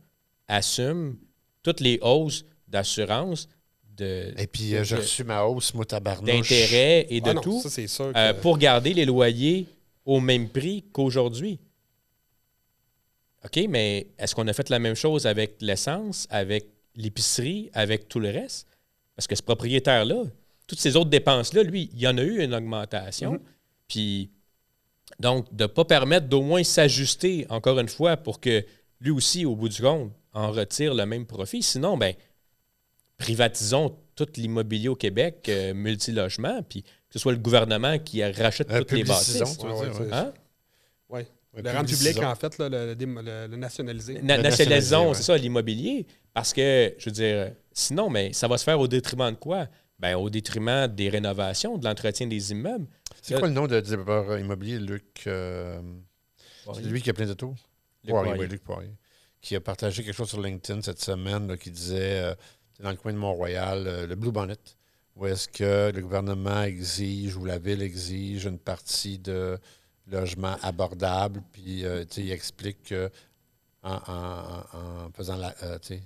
[0.48, 1.16] assument
[1.62, 3.48] toutes les hausses d'assurance,
[3.96, 6.26] de, Et puis, euh, j'ai de- reçu ma hausse, moi, tabarnouche.
[6.48, 8.12] d'intérêt et de Ah non, tout ça, c'est sûr.
[8.12, 9.66] que- euh, pour garder les loyers
[10.06, 11.58] au même prix qu'aujourd'hui.
[13.44, 18.18] OK, mais est-ce qu'on a fait la même chose avec l'essence, avec l'épicerie, avec tout
[18.20, 18.66] le reste?
[19.16, 20.24] Parce que ce propriétaire-là,
[20.66, 23.38] toutes ces autres dépenses-là, lui, il y en a eu une augmentation.
[23.86, 24.30] Puis,
[25.20, 28.64] donc, de ne pas permettre d'au moins s'ajuster, encore une fois, pour que
[29.00, 31.62] lui aussi, au bout du compte, en retire le même profit.
[31.62, 32.14] Sinon, ben,
[33.18, 38.70] privatisons tout l'immobilier au Québec, euh, multilogement, puis que ce soit le gouvernement qui rachète
[38.70, 39.32] Euh, toutes les bâtisses.
[39.58, 40.12] tu veux Ouais, dire, ouais, ouais.
[40.12, 40.32] Hein?
[41.08, 41.26] Ouais.
[41.56, 44.20] Le rendre public, en fait, là, le, le dé- le- le nationaliser.
[44.22, 46.04] Na- Le nationalisons, c'est ça, l'immobilier.
[46.32, 49.68] Parce que, je veux dire, sinon, mais ça va se faire au détriment de quoi?
[50.00, 52.86] Ben, au détriment des rénovations, de l'entretien des immeubles.
[53.22, 55.80] C'est quoi le nom de développeur immobilier, Luc euh,
[56.74, 57.54] C'est lui qui a plein de tours?
[58.04, 58.40] Luc Poirier, Poirier.
[58.44, 58.90] oui, Luc Poirier.
[59.40, 62.34] qui a partagé quelque chose sur LinkedIn cette semaine là, qui disait, euh,
[62.80, 64.56] dans le coin de Mont-Royal, euh, le Blue Bonnet,
[65.16, 69.58] où est-ce que le gouvernement exige ou la ville exige une partie de
[70.06, 73.10] logement abordable, puis euh, il explique que
[73.82, 75.54] en, en- en faisant la.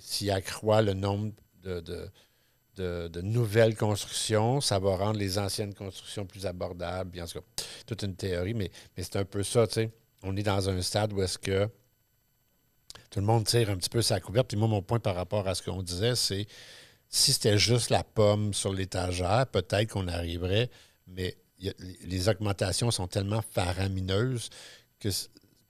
[0.00, 1.32] s'il accroît le nombre
[1.62, 2.08] de, de-
[2.76, 7.10] de- de nouvelles constructions, ça va rendre les anciennes constructions plus abordables.
[7.10, 7.42] Bien sûr,
[7.86, 9.90] toute une théorie, mais, mais c'est un peu ça, tu sais.
[10.22, 11.68] On est dans un stade où est-ce que
[13.10, 14.48] tout le monde tire un petit peu sa couverte.
[14.48, 16.46] Puis moi, mon point par rapport à ce qu'on disait, c'est
[17.08, 20.70] si c'était juste la pomme sur l'étagère, peut-être qu'on arriverait,
[21.06, 21.36] mais
[22.02, 24.50] les augmentations sont tellement faramineuses
[25.00, 25.08] que,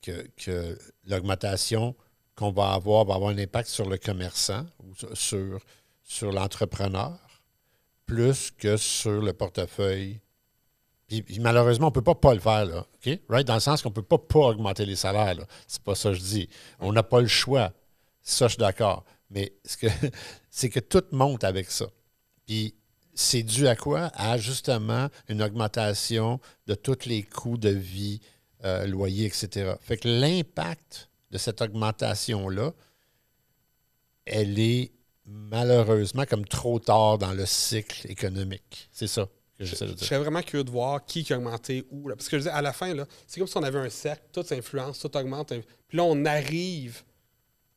[0.02, 1.94] que, que l'augmentation
[2.34, 5.60] qu'on va avoir va avoir un impact sur le commerçant ou sur,
[6.02, 7.18] sur l'entrepreneur
[8.06, 10.20] plus que sur le portefeuille.
[11.08, 12.80] Puis, malheureusement, on ne peut pas pas le faire, là.
[12.80, 13.18] OK?
[13.30, 13.46] Right?
[13.46, 15.34] Dans le sens qu'on ne peut pas pas augmenter les salaires.
[15.34, 15.46] là.
[15.66, 16.48] C'est pas ça que je dis.
[16.80, 17.72] On n'a pas le choix.
[18.20, 19.04] Ça, je suis d'accord.
[19.30, 19.86] Mais ce que,
[20.50, 21.86] c'est que tout monte avec ça.
[22.46, 22.74] Puis
[23.14, 24.10] c'est dû à quoi?
[24.14, 28.20] À justement une augmentation de tous les coûts de vie,
[28.64, 29.76] euh, loyer, etc.
[29.80, 32.74] Fait que l'impact de cette augmentation-là,
[34.26, 34.92] elle est
[35.24, 38.90] malheureusement comme trop tard dans le cycle économique.
[38.92, 39.26] C'est ça
[39.58, 40.06] que j'essaie de Je dire.
[40.06, 42.08] serais vraiment curieux de voir qui a augmenté où.
[42.08, 42.16] là.
[42.16, 42.94] Parce que je disais, à la fin,
[43.26, 45.48] c'est comme si on avait un cercle, tout s'influence, tout augmente.
[45.88, 47.02] Puis là, on arrive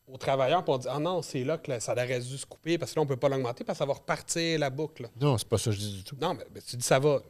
[0.07, 2.77] aux travailleurs, on dit Ah non, c'est là que là, ça aurait dû se couper,
[2.77, 5.09] parce que là, on ne peut pas l'augmenter, parce que ça va repartir la boucle.
[5.19, 6.17] Non, c'est pas ça que je dis du tout.
[6.21, 7.21] Non, mais, mais tu dis ça va.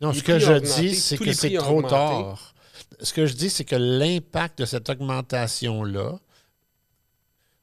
[0.00, 1.90] Non, Les ce que je augmenté, dis, c'est que c'est trop augmenté.
[1.94, 2.54] tard.
[3.00, 6.18] Ce que je dis, c'est que l'impact de cette augmentation-là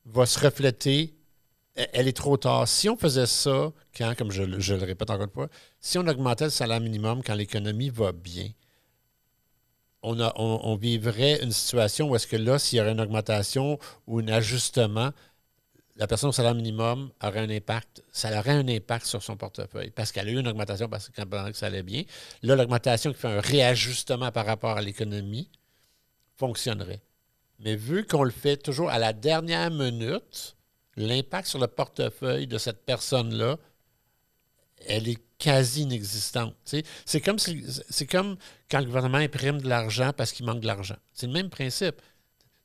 [0.05, 1.15] va se refléter.
[1.77, 2.67] Elle est trop tard.
[2.67, 5.47] Si on faisait ça, quand, comme je, le- répète encore une fois,
[5.79, 8.49] si on augmentait le salaire minimum quand l'économie va bien,
[10.01, 14.27] on, vivrait une situation où est-ce que là, s'il y aurait une augmentation ou un
[14.29, 15.11] ajustement,
[15.97, 19.91] la personne au salaire minimum aurait un impact, ça aurait un impact sur son portefeuille
[19.91, 22.03] parce qu'elle a eu une augmentation parce que pendant que ça allait bien.
[22.41, 25.49] Là, l'augmentation qui fait un réajustement par rapport à l'économie
[26.37, 27.01] fonctionnerait.
[27.59, 30.56] Mais vu qu'on le fait toujours à la dernière minute,
[30.97, 33.57] l'impact sur le portefeuille de cette personne-là,
[34.86, 36.55] elle est quasi inexistante.
[37.05, 37.38] C'est comme,
[38.69, 40.97] quand le gouvernement imprime de l'argent parce qu'il manque de l'argent.
[41.13, 42.01] C'est le même principe.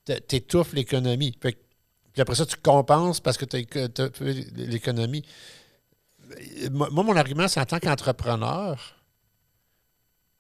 [0.06, 1.32] Tu étouffes l'économie.
[1.32, 1.54] Puis
[2.18, 4.10] après ça, tu compenses parce que tu as
[4.56, 5.22] l'économie.
[6.70, 8.96] Moi, moi, mon argument, c'est en tant qu'entrepreneur,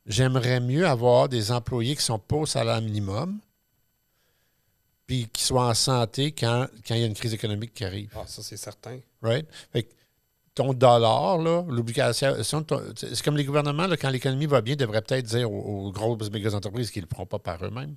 [0.06, 3.38] j'aimerais mieux avoir des employés qui ne sont pas au salaire minimum
[5.12, 8.08] puis qui soient en santé quand, quand il y a une crise économique qui arrive.
[8.16, 8.98] Ah, ça, c'est certain.
[9.20, 9.46] Right?
[9.70, 9.92] Fait que
[10.54, 15.26] ton dollar, là, l'obligation, c'est comme les gouvernements, là, quand l'économie va bien, devraient peut-être
[15.26, 17.94] dire aux, aux grosses méga entreprises qu'ils ne le feront pas par eux-mêmes.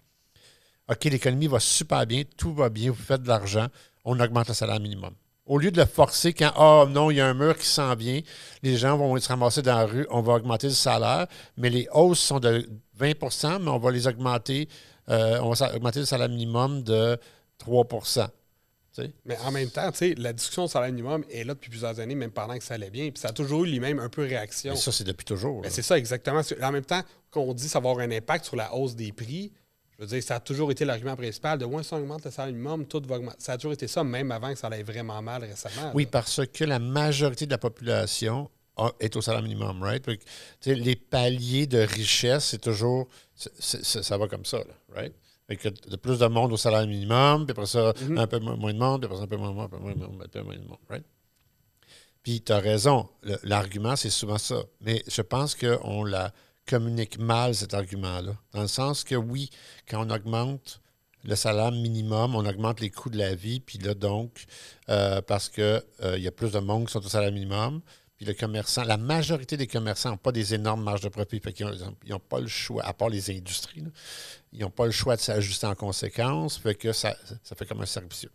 [0.90, 3.68] OK, l'économie va super bien, tout va bien, vous faites de l'argent,
[4.04, 5.14] on augmente le salaire minimum.
[5.46, 7.96] Au lieu de le forcer quand, ah non, il y a un mur qui s'en
[7.96, 8.20] vient,
[8.62, 11.88] les gens vont se ramasser dans la rue, on va augmenter le salaire, mais les
[11.94, 12.68] hausses sont de
[13.00, 14.68] 20% mais on va les augmenter,
[15.10, 17.18] euh, on va augmenter le salaire minimum de
[17.58, 17.86] 3
[18.96, 19.12] tu sais?
[19.26, 22.32] Mais en même temps, la discussion sur salaire minimum est là depuis plusieurs années, même
[22.32, 23.12] pendant que ça allait bien.
[23.12, 24.72] Puis ça a toujours eu lui-même un peu réaction.
[24.72, 25.62] Mais ça, c'est depuis toujours.
[25.62, 26.42] Ben, c'est ça, exactement.
[26.62, 29.52] En même temps, qu'on dit ça va avoir un impact sur la hausse des prix,
[29.98, 32.32] je veux dire, ça a toujours été l'argument principal de moins si on augmente le
[32.32, 33.38] salaire minimum, tout va augmenter.
[33.40, 35.92] Ça a toujours été ça, même avant que ça allait vraiment mal récemment.
[35.94, 36.10] Oui, là.
[36.12, 38.50] parce que la majorité de la population
[39.00, 40.06] est au salaire minimum, right?
[40.66, 43.08] Les paliers de richesse, c'est toujours.
[43.36, 45.14] ça va comme ça, là, right?
[45.48, 48.58] Fait que de plus de monde au salaire minimum, puis après ça, un peu mo-
[48.58, 50.00] moins de monde, puis après ça, un peu moins de monde, un peu moins de
[50.00, 51.06] monde, un peu moins de monde, right?
[52.24, 53.08] Puis tu as raison,
[53.44, 54.64] l'argument, c'est souvent ça.
[54.82, 56.34] Mais je pense qu'on la
[56.68, 58.36] communique mal, cet argument-là.
[58.54, 59.52] Dans le sens que oui,
[59.88, 60.82] quand on augmente
[61.24, 64.46] le salaire minimum, on augmente les coûts de la vie, puis là, donc,
[64.90, 65.84] euh, parce qu'il
[66.18, 67.82] y a plus de monde qui sont au salaire minimum,
[68.18, 71.54] puis le commerçant, la majorité des commerçants n'ont pas des énormes marges de profit, fait
[71.54, 71.68] qu'ils
[72.08, 73.84] n'ont pas le choix, à part les industries,
[74.54, 77.82] ils n'ont pas le choix de s'ajuster en conséquence, fait que ça, ça fait comme
[77.82, 78.32] un cercle vicieux.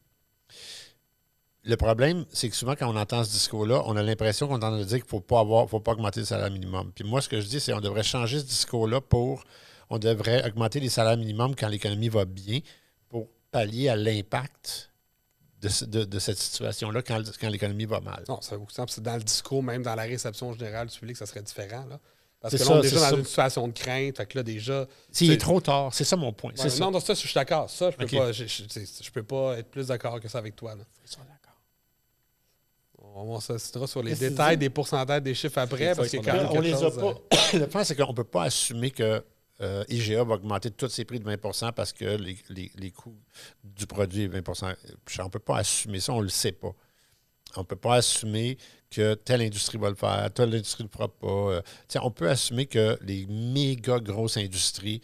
[1.62, 4.64] Le problème, c'est que souvent, quand on entend ce discours-là, on a l'impression qu'on est
[4.64, 6.90] en train de dire qu'il ne faut pas avoir, faut pas augmenter le salaire minimum.
[6.95, 9.45] Puis moi, ce que je dis, c'est qu'on devrait changer ce discours-là pour
[9.90, 12.61] on devrait augmenter les salaires minimums quand l'économie va bien
[13.09, 14.89] pour pallier à l'impact
[15.61, 18.25] de, ce- de- de cette situation-là quand, quand l'économie va mal.
[18.29, 18.57] Non, ça,
[18.88, 21.85] c'est dans le discours, même dans la réception générale du public, ça serait différent.
[21.88, 21.99] Là.
[22.40, 23.16] Parce que là, on est ça, déjà dans ça.
[23.16, 24.16] une situation de crainte.
[24.16, 24.87] Fait que là, déjà.
[25.12, 26.53] S'il est c'est- trop tard, c'est ça mon point.
[26.59, 26.79] Ouais, ça.
[26.79, 27.68] non, non, ça, je suis d'accord.
[27.68, 28.62] Ça, je peux, pas, je, je-
[29.03, 30.75] je peux pas être plus d'accord que ça avec toi.
[30.75, 30.85] Là.
[31.05, 31.37] Ils sont d'accord.
[33.03, 35.94] On, on s'assistera sur les détails des pourcentaires des chiffres après.
[35.94, 37.37] Parce que quand on les a chose, euh, pas.
[37.59, 39.23] Le point, c'est qu'on ne peut pas assumer que
[39.61, 43.18] euh, IGA va augmenter tous ses prix de 20% parce que les, les- les coûts
[43.64, 44.75] du produit est 20%
[45.20, 46.73] On ne peut pas assumer ça, on ne le sait pas.
[47.57, 48.57] On ne peut pas assumer
[48.90, 51.27] que telle industrie va le faire, telle industrie ne le fera pas.
[51.27, 51.62] Euh,
[52.01, 55.01] on peut assumer que les méga grosses industries,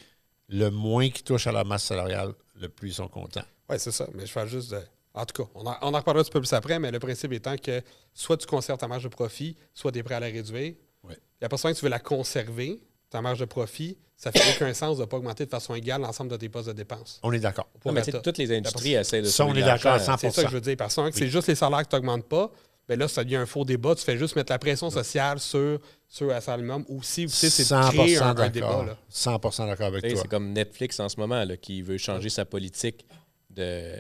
[0.49, 3.43] le moins qui touchent à la masse salariale, le plus ils sont contents.
[3.69, 4.07] Oui, c'est ça.
[4.15, 4.81] Mais je fais juste de.
[5.13, 6.99] En tout cas, on en, on en reparlera un petit peu plus après, mais le
[6.99, 7.83] principe étant que
[8.15, 10.75] soit tu conserves ta marge de profit, soit tu es prêt à la réduire.
[11.03, 11.19] Ouais.
[11.41, 14.73] Et après ça, que tu veux la conserver, ta marge de profit, ça fait aucun
[14.75, 17.21] sens de ne pas augmenter de façon égale l'ensemble de tes postes de dépenses.
[17.23, 17.69] On est d'accord.
[17.93, 20.19] Mais toutes les industries essaient de Ça, on est d'accord à 100%.
[20.19, 20.77] C'est ça que je veux dire.
[20.77, 22.51] Parce que c'est juste les salaires que tu n'augmentes pas.
[22.89, 23.97] Ben là, ça devient un faux débat.
[23.97, 26.85] Tu fais juste mettre la pression sociale sur, sur un salaire minimum.
[26.89, 28.69] Ou si, tu sais, c'est de créer un, un débat.
[28.69, 28.85] d'accord.
[28.87, 28.97] Là.
[29.09, 30.21] 100 d'accord avec toi.
[30.23, 33.05] C'est comme Netflix en ce moment là, qui veut changer sa politique
[33.51, 33.93] de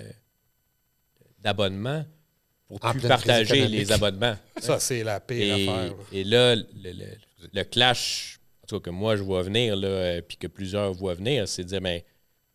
[1.42, 2.04] d'abonnement
[2.68, 4.36] pour En plus partager les abonnements.
[4.60, 5.86] Ça, c'est la pire Et, affaire.
[5.88, 5.92] là.
[6.12, 7.18] et là, le, le-
[7.52, 8.35] le clash,
[8.66, 11.46] en tout cas que moi je vois venir, là, euh, puis que plusieurs voient venir,
[11.46, 12.00] c'est de dire ben,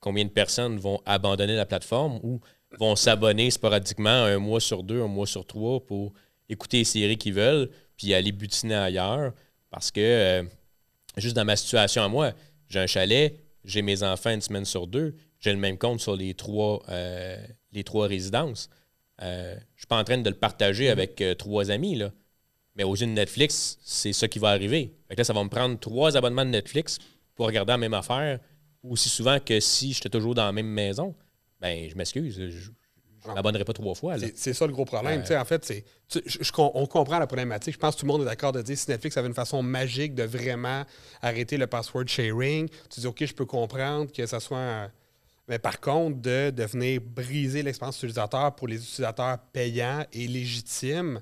[0.02, 2.42] combien de personnes vont abandonner la plateforme ou
[2.78, 6.12] vont s'abonner sporadiquement un mois sur deux, un mois sur trois pour
[6.50, 9.34] écouter les séries qu'ils veulent, puis aller butiner ailleurs?
[9.70, 10.44] Parce que, euh,
[11.16, 12.34] juste dans ma situation à moi,
[12.68, 16.18] j'ai un chalet, j'ai mes enfants une semaine sur deux, j'ai le même compte sur
[16.18, 17.38] les trois, euh,
[17.72, 18.70] les trois résidences.
[19.22, 22.12] Euh, je ne suis pas en train de le partager avec euh, trois amis, là.
[22.76, 24.94] Mais aux yeux de Netflix, c'est ça qui va arriver.
[25.08, 26.98] Fait que là, ça va me prendre trois abonnements de Netflix
[27.36, 28.40] pour regarder la même affaire
[28.84, 31.14] aussi souvent que si j'étais toujours dans la même maison.
[31.60, 32.70] Ben, je m'excuse, je
[33.30, 34.18] ne m'abonnerai pas trois fois.
[34.18, 35.24] C'est- ça le gros problème.
[35.26, 35.84] Sais, En fait, c'est,
[36.58, 37.74] on comprend la problématique.
[37.76, 39.62] Je pense que tout le monde est d'accord de dire si Netflix avait une façon
[39.62, 40.84] magique de vraiment
[41.22, 44.58] arrêter le password sharing, tu dis OK, je peux comprendre que ça soit.
[44.58, 44.92] un-
[45.48, 51.22] Mais par contre, de, de venir briser l'expérience utilisateur pour les utilisateurs payants et légitimes,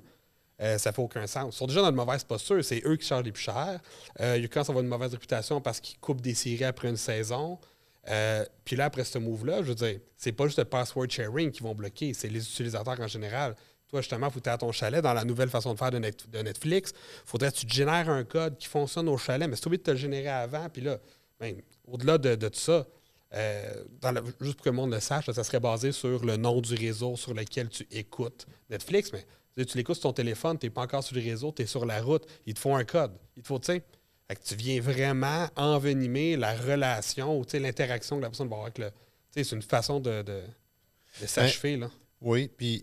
[0.60, 1.54] euh, ça fait aucun sens.
[1.54, 2.62] Ils sont déjà dans une mauvaise posture.
[2.64, 3.80] C'est eux qui chargent les plus cher.
[4.20, 7.58] Euh, commencent à avoir une mauvaise réputation parce qu'ils coupent des séries après une saison.
[8.08, 11.50] Euh, puis là, après ce move-là, je veux dire, c'est pas juste le password sharing
[11.50, 13.54] qui vont bloquer, c'est les utilisateurs en général.
[13.88, 16.38] Toi, justement, faut à ton chalet dans la nouvelle façon de faire de, Net- de
[16.38, 16.92] Netflix.
[17.24, 19.90] faudrait que tu génères un code qui fonctionne au chalet, mais c'est oublié de te
[19.90, 20.68] le générer avant.
[20.68, 20.98] Puis là,
[21.40, 22.86] ben, au-delà de, tout ça,
[23.34, 23.84] euh,
[24.40, 27.16] juste pour que le monde le sache, ça serait basé sur le nom du réseau
[27.16, 29.12] sur lequel tu écoutes Netflix.
[29.12, 29.26] Mais
[29.64, 31.84] tu l'écoutes sur ton téléphone, tu n'es pas encore sur le réseau, tu es sur
[31.86, 33.12] la route, ils te font un code.
[33.36, 38.22] Il te faut, tu sais, que tu viens vraiment envenimer la relation ou l'interaction que
[38.22, 38.90] la personne va avoir avec le.
[39.32, 40.42] C'est une façon de, de,
[41.20, 41.76] de s'achever.
[41.76, 41.90] là.
[42.20, 42.82] Oui, puis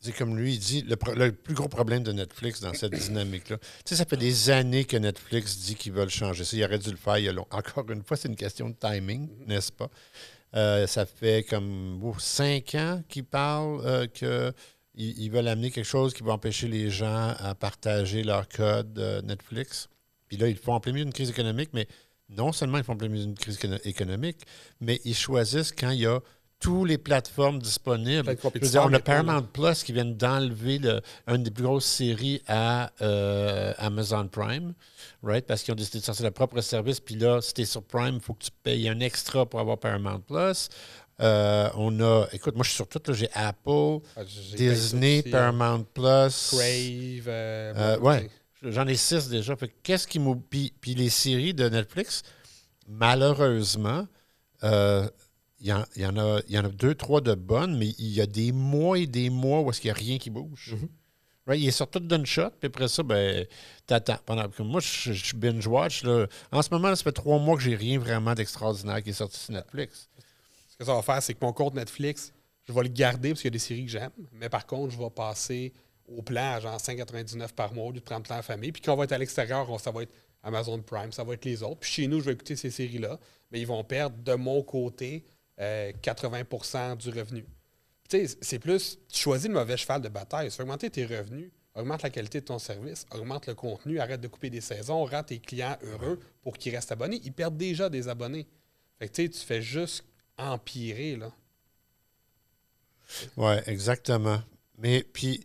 [0.00, 2.92] c'est comme lui, il dit, le, pro- le plus gros problème de Netflix dans cette
[2.92, 6.56] dynamique-là, tu sais, ça fait des années que Netflix dit qu'ils veulent changer ça.
[6.56, 7.56] Il aurait dû le faire il y a longtemps.
[7.58, 9.88] Encore une fois, c'est une question de timing, n'est-ce pas?
[10.54, 14.52] Euh, ça fait comme ouf, cinq ans qu'ils parlent euh, qu'ils
[14.96, 19.22] ils veulent amener quelque chose qui va empêcher les gens à partager leur code euh,
[19.22, 19.88] Netflix.
[20.28, 21.86] Puis là, ils font en plein milieu d'une crise économique, mais
[22.28, 24.38] non seulement ils font en plein milieu d'une crise écono- économique,
[24.80, 26.20] mais ils choisissent quand il y a
[26.60, 28.26] toutes les plateformes disponibles.
[28.54, 29.00] Je veux dire, on a.
[29.00, 34.72] Paramount Plus qui vient d'enlever le- une des plus grosses séries à euh, Amazon Prime,
[35.22, 35.44] right?
[35.44, 37.00] Parce qu'ils ont décidé de sortir leur propre service.
[37.00, 39.60] Puis là, si tu es sur Prime, il faut que tu payes un extra pour
[39.60, 40.70] avoir Paramount Plus.
[41.20, 45.28] Euh, on a, écoute, moi je suis sur tout, là, j'ai Apple, Ah, Disney, aussi,
[45.28, 46.48] euh, Paramount Plus.
[46.50, 47.28] Crave.
[47.28, 48.28] euh, Euh, ouais.
[48.62, 49.54] J'en ai six déjà.
[49.56, 50.18] Que qu'est-ce qui.
[50.80, 52.22] Puis, les séries de Netflix,
[52.88, 54.06] malheureusement,
[54.62, 55.10] il
[55.60, 57.88] y, en, il y en a, il y en a deux, trois de bonnes, mais
[57.98, 60.74] il y a des mois et des mois où il n'y a rien qui bouge.
[61.46, 61.60] Right?
[61.60, 63.46] Il est sur tout d'une shot, puis après ça, ben,
[63.86, 64.16] t'attends.
[64.24, 66.02] Pendant, comme moi, je, je binge-watch.
[66.50, 69.12] En ce moment, là, ça fait trois mois que j'ai rien vraiment d'extraordinaire qui est
[69.12, 70.08] sorti sur Netflix.
[70.74, 72.32] Ce que ça va faire, c'est que mon compte Netflix,
[72.64, 74.10] je vais le garder parce qu'il y a des séries que j'aime.
[74.32, 75.72] Mais par contre, je vais passer
[76.08, 78.72] au plan à genre 5,99 par mois de prendre plan famille.
[78.72, 81.44] Puis quand on va être à l'extérieur, ça va être Amazon Prime, ça va être
[81.44, 81.78] les autres.
[81.78, 83.20] Puis chez nous, je vais écouter ces séries-là.
[83.52, 85.24] Mais ils vont perdre de mon côté
[85.60, 87.46] euh, 80% du revenu.
[88.08, 90.50] Tu sais, c'est plus, tu choisis le mauvais cheval de bataille.
[90.50, 94.26] C'est augmenter tes revenus, augmente la qualité de ton service, augmente le contenu, arrête de
[94.26, 97.20] couper des saisons, rend tes clients heureux pour qu'ils restent abonnés.
[97.22, 98.48] Ils perdent déjà des abonnés.
[98.98, 100.04] Fait que tu fais juste
[100.38, 101.30] empirer, là.
[103.36, 104.40] Oui, exactement.
[104.78, 105.44] Mais puis,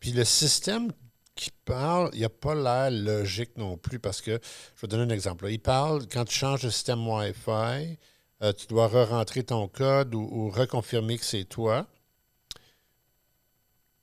[0.00, 0.92] puis le système
[1.34, 4.38] qui parle, il n'a pas l'air logique non plus parce que,
[4.76, 5.44] je vais donner un exemple.
[5.44, 5.50] là.
[5.50, 7.98] Il parle, quand tu changes de système Wi-Fi,
[8.42, 11.86] euh, tu dois re-rentrer ton code ou, ou reconfirmer que c'est toi.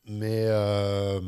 [0.05, 1.21] Mais euh,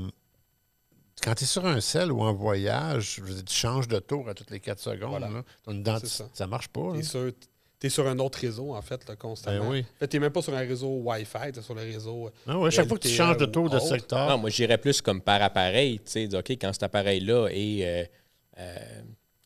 [1.22, 4.00] quand tu es sur un cell ou en voyage, je veux dire, tu changes de
[4.00, 5.10] tour à toutes les 4 secondes.
[5.12, 5.30] Voilà.
[5.30, 5.44] là.
[5.64, 6.30] Ton identi- C'est ça.
[6.34, 6.48] ça.
[6.48, 6.96] marche pas.
[7.90, 9.66] Sur, t'es sur un autre réseau, en fait, là, constamment.
[9.66, 9.80] Ben oui.
[9.96, 12.28] En fait, t'es même pas sur un réseau Wi-Fi, t'es sur le réseau.
[12.28, 13.88] euh, Ah ouais, chaque fois que tu changes de tour de autre.
[13.88, 15.98] secteur, Non, moi, j'irais plus comme par appareil.
[16.00, 18.06] Tu sais, OK, quand cet appareil-là est euh,
[18.60, 19.02] euh,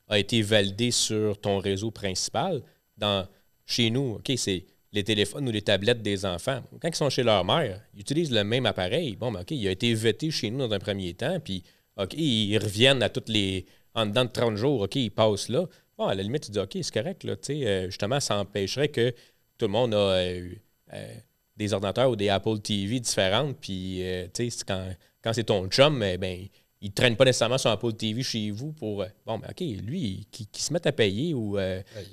[0.07, 2.61] a été validé sur ton réseau principal.
[2.97, 3.27] Dans,
[3.65, 6.61] chez nous, OK, c'est les téléphones ou les tablettes des enfants.
[6.81, 9.15] Quand ils sont chez leur mère, ils utilisent le même appareil.
[9.15, 11.63] Bon, ben, OK, il a été vété chez nous dans un premier temps, puis
[11.97, 13.65] OK, ils reviennent à toutes les.
[13.93, 15.65] En dedans de 30 jours, OK, ils passent là.
[15.98, 19.12] Bon, à la limite, tu dis OK, c'est correct, là, euh, justement, ça empêcherait que
[19.58, 20.50] tout le monde a euh,
[20.93, 21.16] euh,
[21.56, 24.89] des ordinateurs ou des Apple TV différentes, puis, tu sais, quand,
[25.24, 26.48] quand c'est ton chum, ben,
[26.82, 29.06] il ne traîne pas nécessairement son Apple TV chez vous pour.
[29.26, 31.58] Bon, mais OK, lui, qui, se met à payer ou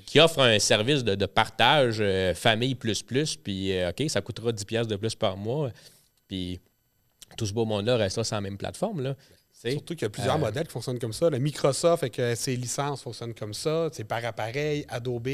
[0.07, 4.87] qui offre un service de, partage euh, famille plus plus, puis OK, ça coûtera 10$
[4.87, 5.71] de plus par mois.
[6.29, 6.61] Puis
[7.37, 9.03] tout ce beau monde-là restera sur la même plateforme.
[9.03, 9.17] Là.
[9.71, 11.31] Surtout qu'il y a plusieurs modèles qui fonctionnent comme ça.
[11.31, 13.89] Le Microsoft, que ses licences fonctionnent comme ça.
[13.93, 14.85] C'est par appareil.
[14.89, 15.25] Adobe,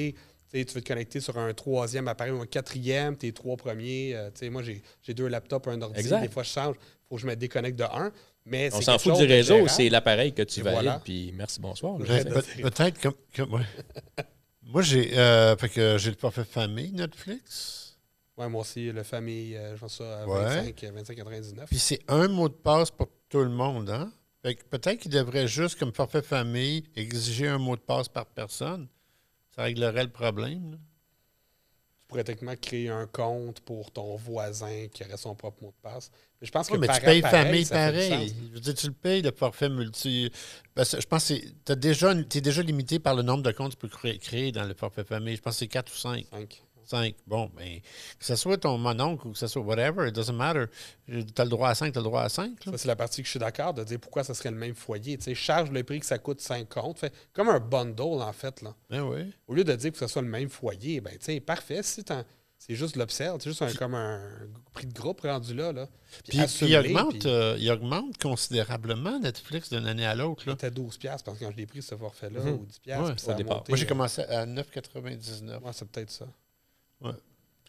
[0.51, 4.17] tu veux te connecter sur un troisième appareil ou un quatrième, tes trois premiers.
[4.51, 6.03] moi, j'ai deux laptops, un ordi.
[6.03, 6.77] Des fois, je change.
[6.77, 8.13] Il faut que je me déconnecte de un.
[8.73, 11.99] On s'en fout du réseau, c'est l'appareil que tu valides, puis merci, bonsoir.
[11.99, 13.43] Peut-être que.
[14.63, 15.57] moi, j'ai euh,
[15.99, 17.97] j'ai le parfait famille Netflix.
[18.37, 21.67] Oui, moi aussi, le famille, euh, je pense ça à 25, 25,99.
[21.67, 24.13] Puis c'est un mot de passe pour tout le monde, hein?
[24.43, 28.89] peut-être qu'il devrait juste, comme parfait famille, exiger un mot de passe par personne.
[29.55, 30.79] Ça réglerait le problème
[32.09, 36.11] pourrais techniquement créer un compte pour ton voisin qui aurait son propre mot de passe.
[36.41, 38.35] Mais je pense que mais tu payes famille pareil.
[38.49, 40.33] Je veux dire, tu le payes le forfait multi.
[40.77, 43.99] je pense que tu es déjà, déjà limité par le nombre de comptes que tu
[43.99, 45.37] peux créer, dans le forfait famille.
[45.37, 46.27] Je pense que c'est 4 ou 5.
[46.31, 46.63] 5.
[46.89, 47.15] 5.
[47.27, 47.81] Bon, ben,
[48.19, 50.65] que ce soit ton mononcle ou que ce soit whatever, it doesn't matter.
[51.07, 52.53] Tu as le droit à 5, tu as le droit à 5.
[52.65, 54.75] Ça, c'est la partie que je suis d'accord de dire pourquoi ça serait le même
[54.75, 55.19] foyer.
[55.19, 56.99] Tu sais, charge le prix que ça coûte 5 comptes.
[56.99, 58.63] Fait, comme un bundle, en fait.
[58.63, 58.75] Là.
[58.91, 59.33] Ben oui.
[59.47, 61.83] Au lieu de dire que ce soit le même foyer, ben, tu sais, parfait.
[61.83, 62.03] Si
[62.59, 64.21] c'est juste l'observe, c'est juste un, comme un
[64.73, 65.73] prix de groupe rendu là.
[65.73, 65.89] là.
[66.29, 70.43] Puis, il, augmente, euh, il augmente considérablement Netflix d'une année à l'autre.
[70.45, 72.55] C'était 12$ parce que quand je l'ai pris ce forfait-là, mhm.
[72.55, 73.65] ou 10$, au départ.
[73.69, 75.63] Moi, j'ai commencé à 9,99$.
[75.63, 76.27] Ouais, c'est peut-être ça.
[77.01, 77.13] Ouais.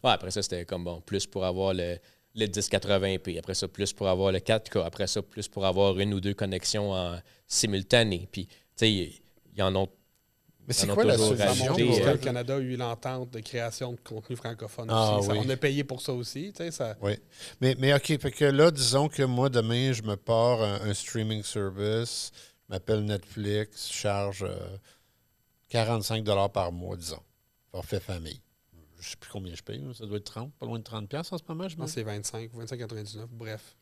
[0.04, 1.98] Ouais, après ça, c'était comme bon, plus pour avoir le,
[2.36, 3.40] le 1080p.
[3.40, 4.84] Après ça, plus pour avoir le 4K.
[4.86, 8.28] Après ça, plus pour avoir une ou deux connexions en simultané.
[8.32, 9.22] Puis, tu sais, il
[9.58, 9.86] y en a
[10.68, 11.76] mais c'est quoi la solution?
[11.76, 15.32] Le Canada a eu l'entente de création de contenu francophone ah aussi?
[15.32, 16.54] on a payé pour ça aussi.
[16.70, 16.96] Ça...
[17.02, 17.14] Oui.
[17.60, 21.42] Mais, mais OK, fait que là, disons que moi, demain, je me pars un, streaming
[21.42, 22.32] service,
[22.70, 24.46] m'appelle Netflix, charge
[25.70, 27.24] 45 euh, par mois, disons.
[27.72, 28.40] Forfait famille
[29.00, 31.14] je ne sais plus combien je paye, ça doit être 30, pas loin de 30
[31.14, 31.91] en ce moment, je pense.
[31.91, 33.76] c'est 25, 25,99, bref.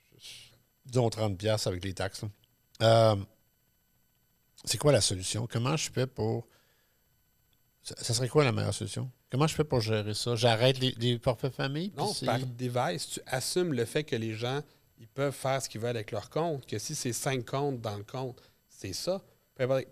[0.86, 2.24] Disons 30 avec les taxes.
[2.82, 3.16] Euh,
[4.64, 5.48] c'est quoi la solution?
[5.48, 6.48] Comment je fais pour...
[7.84, 9.10] Ça, serait quoi la meilleure solution?
[9.32, 10.36] Comment je fais pour gérer ça?
[10.36, 11.94] J'arrête les, forfaits famille?
[11.98, 14.62] Non, par device, tu assumes le fait que les gens
[15.00, 17.98] ils peuvent faire ce qu'ils veulent avec leur compte, que si c'est cinq comptes dans
[17.98, 19.22] le compte, c'est ça.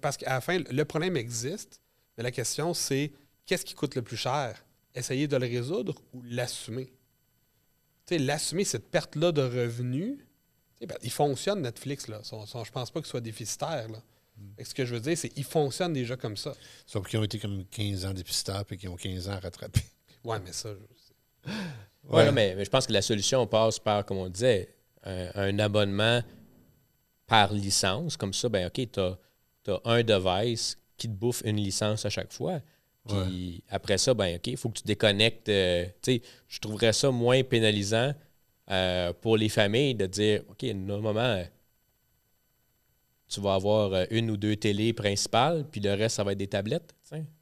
[0.01, 1.81] Parce qu'à la fin, le problème existe,
[2.17, 3.11] mais la question, c'est
[3.45, 4.63] qu'est-ce qui coûte le plus cher?
[4.95, 6.91] Essayer de le résoudre ou l'assumer?
[8.09, 10.19] L'assumer, cette perte-là de revenus,
[10.81, 12.07] ben, il fonctionne Netflix.
[12.07, 12.19] Là.
[12.23, 13.87] Son, je pense pas qu'il soit déficitaire.
[13.89, 14.01] Là.
[14.37, 14.63] Hmm.
[14.63, 16.53] Ce que je veux dire, c'est qu'il fonctionne déjà comme ça.
[16.85, 19.81] Sauf qu'ils ont été comme 15 ans déficitaires et qu'ils ont 15 ans à rattraper.
[20.23, 20.69] Oui, mais ça.
[20.73, 21.51] Je...
[22.09, 26.23] Ouais, mais, je pense que la solution passe par, comme on disait, un, abonnement
[27.27, 28.17] par licence.
[28.17, 29.17] Comme ça, ben OK, tu as,
[29.85, 32.59] un device qui te bouffe une licence à chaque fois.
[33.07, 35.49] Puis après ça, ben OK, il faut que tu déconnectes.
[35.49, 38.13] Euh, tu sais, je trouverais ça moins pénalisant
[38.71, 41.43] euh, pour les familles de dire OK, normalement,
[43.27, 46.37] tu vas avoir euh, une ou deux télés principales, puis le reste, ça va être
[46.37, 46.95] des tablettes.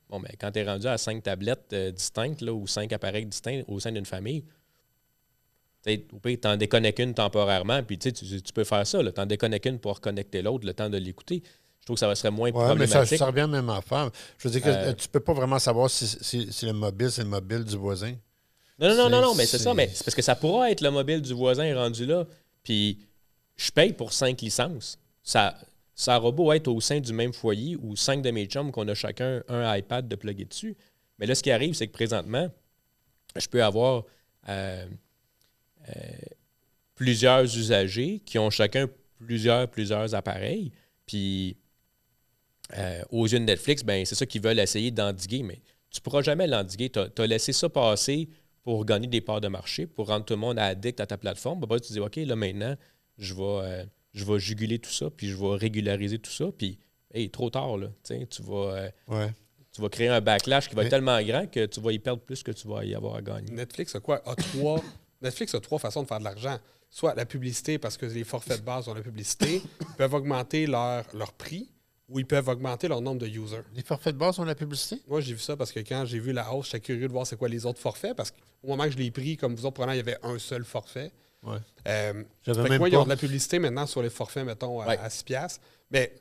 [0.09, 3.25] Bon, mais ben, quand tu es rendu à cinq tablettes distinctes là, ou cinq appareils
[3.25, 4.43] distincts au sein d'une famille,
[5.83, 8.99] tu en déconnectes une temporairement, puis tu, tu peux faire ça.
[9.11, 11.41] Tu en déconnectes une pour reconnecter l'autre, le temps de l'écouter
[11.83, 13.11] je trouve que ça serait moins ouais, problématique.
[13.11, 14.09] mais ça, revient même à faire.
[14.37, 17.23] Je veux dire que euh, tu peux pas vraiment savoir si, si, le mobile, c'est
[17.23, 18.15] le mobile du voisin.
[18.79, 20.79] Non, non, non, non, non, mais c'est ça, mais c'est parce que ça pourra être
[20.79, 22.25] le mobile du voisin rendu là,
[22.63, 22.99] puis
[23.57, 24.97] je paye pour cinq licences.
[25.23, 25.57] Ça,
[25.93, 28.87] ça aura beau être au sein du même foyer ou cinq de mes chums qu'on
[28.87, 30.77] a chacun un iPad de plugger dessus.
[31.19, 32.49] Mais là, ce qui arrive, c'est que présentement,
[33.35, 34.05] je peux avoir
[34.47, 34.85] euh,
[35.89, 35.93] euh,
[36.95, 38.87] plusieurs usagers qui ont chacun
[39.19, 40.71] plusieurs, plusieurs appareils.
[41.05, 41.57] Puis
[42.77, 45.61] euh, aux yeux de Netflix, ben, c'est ça qu'ils veulent essayer d'endiguer, mais
[45.91, 46.89] tu ne pourras jamais l'endiguer.
[46.89, 48.29] Tu as, laissé ça passer
[48.63, 51.59] pour gagner des parts de marché, pour rendre tout le monde addict à ta plateforme.
[51.61, 52.75] Ben, tu dis, OK, là maintenant,
[53.17, 53.83] je vais, euh,
[54.13, 56.79] je vais juguler tout ça, puis je vais régulariser tout ça, puis,
[57.13, 57.87] hey, trop tard, là.
[58.03, 59.27] Tu vas, euh,
[59.71, 62.21] tu vas créer un backlash qui va être tellement grand que tu vas y perdre
[62.21, 63.51] plus que tu vas y avoir à gagner.
[63.51, 64.21] Netflix a quoi?
[64.25, 64.81] A trois,
[65.21, 66.57] Netflix a trois façons de faire de l'argent.
[66.89, 69.61] Soit la publicité, parce que les forfaits de base ont la publicité,
[69.97, 71.72] peuvent augmenter leur, leur prix
[72.09, 73.61] où ils peuvent augmenter leur nombre de users.
[73.75, 75.01] Les forfaits de base ont la publicité?
[75.07, 77.25] Moi, j'ai vu ça parce que quand j'ai vu la hausse, j'étais curieux de voir
[77.25, 78.15] c'est quoi les autres forfaits.
[78.15, 80.37] Parce qu'au moment que je l'ai pris, comme vous autres, probablement, il y avait un
[80.37, 81.11] seul forfait.
[81.43, 81.57] Ouais.
[81.87, 83.05] Euh, J'avais même moi, ils ont pas.
[83.05, 84.97] de la publicité maintenant sur les forfaits, mettons, à, Ouais.
[84.97, 85.61] à 6 piastres.
[85.91, 86.13] Mais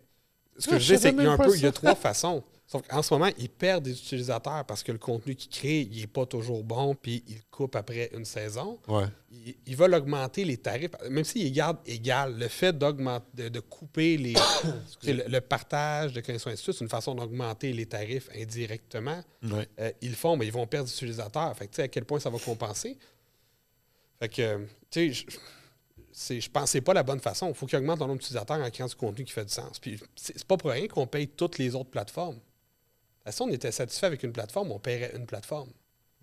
[0.58, 1.66] ce Ah, que je je dis, c'est qu'il y a un pas peu, il y
[1.66, 2.42] a trois façons.
[2.72, 6.00] Sauf qu'en ce moment, ils perdent des utilisateurs parce que le contenu qu'ils créent, il
[6.00, 8.78] n'est pas toujours bon, puis ils le coupent après une saison.
[8.88, 9.04] Ouais.
[9.30, 13.60] Ils, ils veulent augmenter les tarifs, même s'ils gardent égal, le fait d'augmenter, de, de
[13.60, 14.32] couper les,
[15.02, 19.22] le, le partage de connaissances, suite, c'est une façon d'augmenter les tarifs indirectement.
[19.42, 19.68] Ouais.
[19.78, 21.54] Euh, ils le font, mais ils vont perdre des utilisateurs.
[21.54, 22.98] Fait que, tu sais, à quel point ça va compenser?
[24.18, 24.58] Fait que, euh,
[24.90, 25.26] tu sais, je-
[26.10, 27.48] c'est- je pense que pas la bonne façon.
[27.48, 29.78] Il faut qu'ils augmentent le nombre d'utilisateurs en créant du contenu qui fait du sens.
[29.78, 32.38] Puis c'est c'est pas pour rien qu'on paye toutes les autres plateformes.
[33.30, 35.70] Si on était satisfait avec une plateforme, on paierait une plateforme.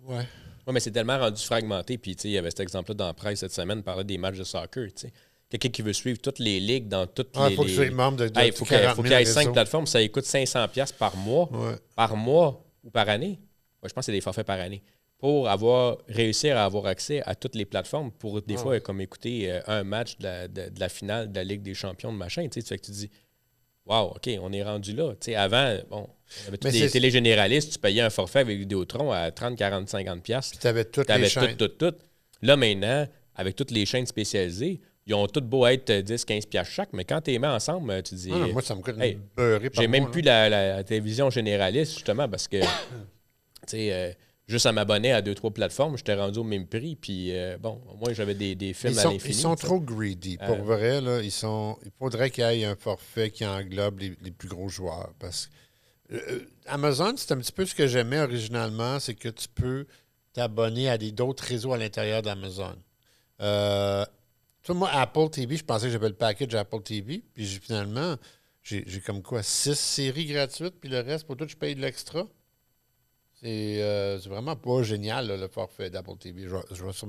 [0.04, 0.26] Ouais.
[0.66, 1.96] Oui, mais c'est tellement rendu fragmenté.
[1.98, 4.18] Puis, tu sais, il y avait cet exemple-là dans la presse cette semaine, parlait des
[4.18, 4.86] matchs de soccer.
[4.88, 5.12] tu sais.
[5.48, 7.54] Quelqu'un qui veut suivre toutes les ligues dans toutes Ah, les.
[7.54, 9.12] il faut que les- tu sois membre de, de faut qu'il 40 faut 000 qu'il
[9.12, 9.86] y ait cinq plateformes.
[9.86, 11.50] Ça coûte 500$ par mois.
[11.52, 11.74] Ouais.
[11.96, 13.38] Par mois ou par année.
[13.82, 14.82] Ouais, je pense que c'est des forfaits par année.
[15.18, 18.80] Pour avoir réussir à avoir accès à toutes les plateformes, pour des Ah fois, ouais.
[18.80, 21.74] comme écouter euh, un match de la, de- de la finale de la Ligue des
[21.74, 23.10] champions de machin, tu sais, tu fais que tu dis
[23.86, 25.12] Wow, OK, on est rendu là.
[25.36, 26.08] Avant, bon,
[26.44, 30.20] on avait tous des télégénéralistes, tu payais un forfait avec Vidéotron à 30, 40, 50$.
[30.20, 30.50] piastres.
[30.52, 31.56] Puis tu avais toutes les avais chaînes.
[31.56, 31.96] tout, tout, tout.
[32.42, 36.72] Là, maintenant, avec toutes les chaînes spécialisées, ils ont toutes beau être 10, 15 piastres
[36.72, 38.30] chaque, mais quand tu les mets ensemble, tu dis.
[38.32, 39.18] Ah moi, ça me coûte Hey,
[39.72, 42.66] J'ai même plus la télévision généraliste, justement, parce que, tu
[43.66, 44.12] sais, euh,
[44.50, 46.96] juste à m'abonner à deux, trois plateformes, j'étais rendu au même prix.
[46.96, 49.34] Puis, euh, bon, au moins, j'avais des, des films Ils à l'infini.
[49.34, 50.36] ils sont trop greedy.
[50.36, 54.00] Pour Euh, vrai, là, ils sont, il faudrait qu'il y ait un forfait qui englobe
[54.00, 55.12] les, les plus gros joueurs.
[55.18, 55.48] Parce
[56.08, 59.86] que euh, Amazon, c'est un petit peu ce que j'aimais originalement, c'est que tu peux
[60.32, 62.76] t'abonner à des- d'autres réseaux à l'intérieur d'Amazon.
[64.68, 68.16] Moi, Apple TV, je pensais que j'avais le package Apple TV, puis j'ai- finalement,
[68.62, 71.80] j'ai j'ai comme quoi, six séries gratuites, puis le reste, pour tout, je paye de
[71.80, 72.26] l'extra.
[73.42, 76.42] C'est euh, c'est vraiment pas génial, là, le forfait d'Apple TV.
[76.42, 77.08] Je vais, je vais sur-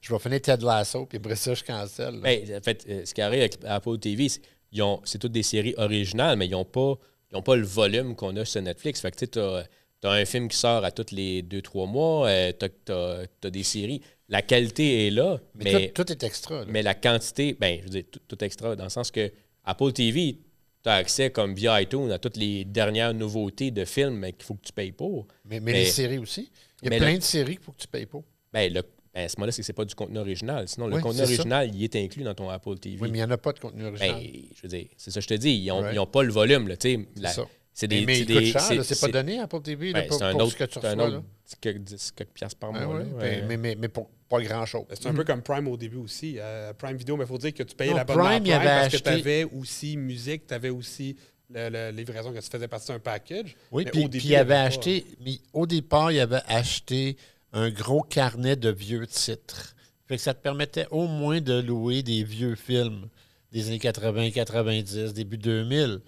[0.00, 2.20] je vais finir Ted Lasso, puis après ça, je cancelle.
[2.20, 6.36] Ben, en fait, euh, ce qui arrive avec Apple TV, c'est toutes des séries originales,
[6.36, 6.94] mais ils n'ont pas,
[7.30, 9.00] ils ont pas le volume qu'on a sur Netflix.
[9.00, 9.66] Fait que tu as,
[10.02, 14.00] un film qui sort à tous les 2-3 mois, tu as, des séries.
[14.28, 16.60] La qualité est là, mais mais, tout, tout est extra.
[16.60, 16.66] là.
[16.68, 19.30] mais la quantité, ben, je veux dire, tout, tout extra, dans le sens que
[19.64, 20.38] Apple TV,
[20.82, 24.44] tu as accès comme via iTunes à toutes les dernières nouveautés de films mais qu'il
[24.44, 25.26] faut que tu payes pour.
[25.44, 26.50] mais, mais mais- les séries aussi.
[26.82, 28.24] Il y a mais plein le- de séries qu'il faut que tu payes pour.
[28.52, 28.82] Ben, le,
[29.14, 30.66] ben, à ce moment-là, c'est que c'est pas du contenu original.
[30.68, 31.24] Sinon, le Oui, contenu ça.
[31.24, 32.96] original, il est inclus dans ton Apple TV.
[33.00, 34.14] Oui, mais il n'y en a pas de contenu original.
[34.22, 35.50] Ben, je veux dire, c'est ça que je te dis.
[35.52, 36.68] Ils n'ont pas le volume.
[36.68, 36.76] Là,
[37.16, 37.46] la- c'est ça.
[37.74, 39.60] c'est mais des, mais c'est il coûte des- cher, là, c'est pas donné à Apple
[39.60, 41.04] TV là, ben, pour, c'est un pour autre, ce que tu c'est un reçois.
[41.06, 41.22] autre là.
[41.60, 42.96] quelques, 10, quelques piastres par Ben mois.
[42.96, 43.44] ouais, là, ben, ouais.
[43.46, 44.84] mais, mais, mais pour pas grand-chose.
[44.92, 46.36] C'est un peu comme Prime au début aussi.
[46.38, 48.52] euh, Prime Vidéo, mais il faut dire que tu payais Non, l'abonnement Prime, Prime, il
[48.52, 51.16] avait parce que tu avais aussi musique, tu avais aussi
[51.52, 53.56] le, le- livraison que tu faisais partie d'un package.
[53.72, 54.66] Oui, Mais puis au début, puis il avait avait pas.
[54.68, 57.16] acheté, mais au départ, il avait acheté
[57.52, 59.74] un gros carnet de vieux titres.
[60.06, 63.08] Fait que ça te permettait au moins de louer des vieux films
[63.52, 66.00] des années 80, 90, début 2000.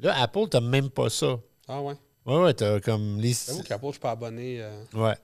[0.00, 1.40] Là, Apple, t'as même pas ça.
[1.66, 1.94] Ah ouais.
[2.26, 3.34] Ouais, ouais, t'as comme les.
[3.34, 4.56] J'avoue qu'Apple, je suis pas abonné.
[4.60, 5.14] euh, Ouais.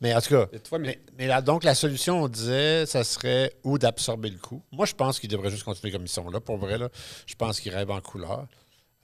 [0.00, 0.46] Mais en tout cas,
[1.18, 4.62] mais là, donc, la solution, on disait, ça serait ou d'absorber le coût.
[4.70, 6.38] Moi, je pense qu'ils devraient juste continuer comme ils sont là.
[6.40, 6.88] Pour vrai, là,
[7.26, 8.46] je pense qu'ils rêvent en couleur.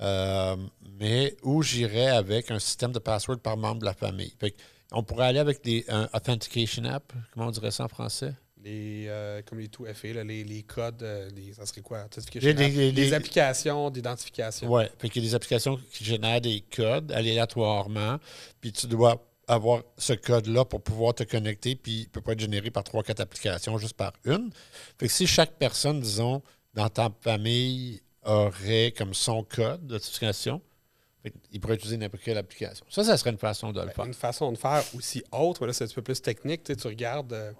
[0.00, 0.56] Euh,
[1.00, 4.32] mais où j'irais avec un système de password par membre de la famille.
[4.40, 4.54] Fait
[4.90, 7.12] on pourrait aller avec des un Authentication App.
[7.32, 8.34] Comment on dirait ça en français?
[8.64, 12.06] Les, euh, comme les tout FA, là, les, les codes, euh, les- ça serait quoi?
[12.34, 12.58] Les- les- app?
[12.58, 14.72] les- Les les- applications d'identification.
[14.72, 14.84] Oui.
[14.98, 18.18] Fait qu'il y a des applications qui génèrent des codes aléatoirement.
[18.60, 21.74] Puis tu dois avoir ce code-là pour pouvoir te connecter.
[21.74, 24.50] Puis il ne peut pas être généré par trois, quatre applications, juste par une.
[24.98, 26.42] Fait que si chaque personne, disons,
[26.74, 30.60] dans ta famille aurait comme son code d'authentification,
[31.22, 32.86] fait il pourrait utiliser n'importe quelle application.
[32.88, 34.04] Ça, ça serait une façon de le faire.
[34.04, 36.62] Une façon de faire aussi autre, là, c'est un petit peu plus technique.
[36.62, 37.52] Tu regardes, euh,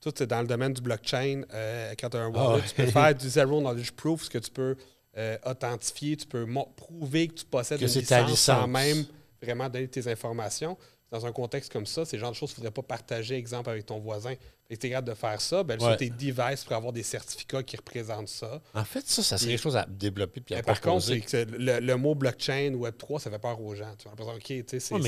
[0.00, 1.42] tout c'est dans le domaine du blockchain.
[1.52, 2.62] euh, quand tu as un wallet, Ah ouais.
[2.68, 4.76] tu peux faire du zero knowledge proof, ce que tu peux
[5.16, 6.46] euh, authentifier, tu peux
[6.76, 9.04] prouver que tu possèdes Que une licence sans même
[9.42, 10.76] vraiment donner tes informations.
[11.10, 13.34] Dans un contexte comme ça, c'est le genre de choses qu'il ne faudrait pas partager,
[13.36, 14.34] exemple, avec ton voisin.
[14.68, 15.88] Que tu es capable de faire ça, ben, Ouais.
[15.88, 18.60] sur tes devices pour avoir des certificats qui représentent ça.
[18.74, 21.06] En fait, ça, ça serait Et- quelque chose à développer puis à Mais par contre,
[21.06, 23.90] que le, le mot blockchain, Web3, ça fait peur aux gens.
[23.98, 25.00] Tu l'impression, OK, tu sais, c'est Ouais,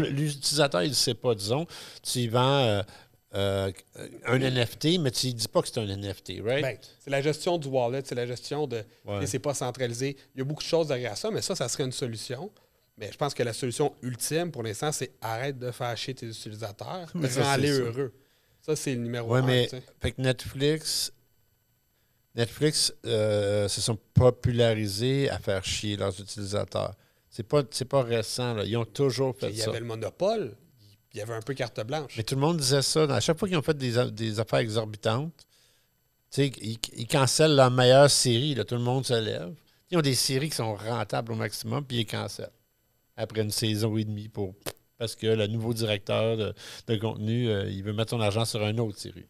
[0.00, 1.34] mais l'utilisateur, il ne sait pas.
[1.34, 1.66] Disons,
[2.04, 2.82] tu y vends euh,
[3.34, 3.70] euh,
[4.26, 6.62] un NFT, mais tu ne dis pas que c'est un NFT, right?
[6.62, 8.82] Ben, c'est la gestion du wallet, c'est la gestion de.
[9.04, 9.26] Ouais.
[9.26, 10.16] C'est pas centralisé.
[10.34, 12.50] Il y a beaucoup de choses derrière ça, mais ça, ça serait une solution.
[12.98, 16.26] Mais je pense que la solution ultime pour l'instant, c'est arrête de faire chier tes
[16.26, 17.80] utilisateurs, Mais ça, rends-les ça.
[17.82, 18.12] heureux.
[18.60, 19.42] Ça, c'est le numéro Oui, un.
[19.46, 19.70] mais
[20.00, 21.12] fait que Netflix,
[22.34, 26.94] Netflix euh, se sont popularisés à faire chier leurs utilisateurs.
[27.30, 28.54] C'est pas, pas récent.
[28.54, 28.64] Là.
[28.64, 29.70] Ils ont toujours fait Il y ça.
[29.70, 30.56] avait le monopole,
[31.12, 32.14] il y avait un peu carte blanche.
[32.16, 33.02] Mais tout le monde disait ça.
[33.04, 35.46] À chaque fois qu'ils ont fait des, des affaires exorbitantes,
[36.30, 38.54] tu ils, ils cancellent la meilleure série.
[38.54, 39.52] Là, tout le monde se lève.
[39.90, 42.52] Ils ont des séries qui sont rentables au maximum, puis ils cancellent.
[43.16, 44.54] Après une saison et demie pour.
[44.98, 46.54] Parce que le nouveau directeur de,
[46.86, 49.26] de contenu, euh, il veut mettre son argent sur une autre série.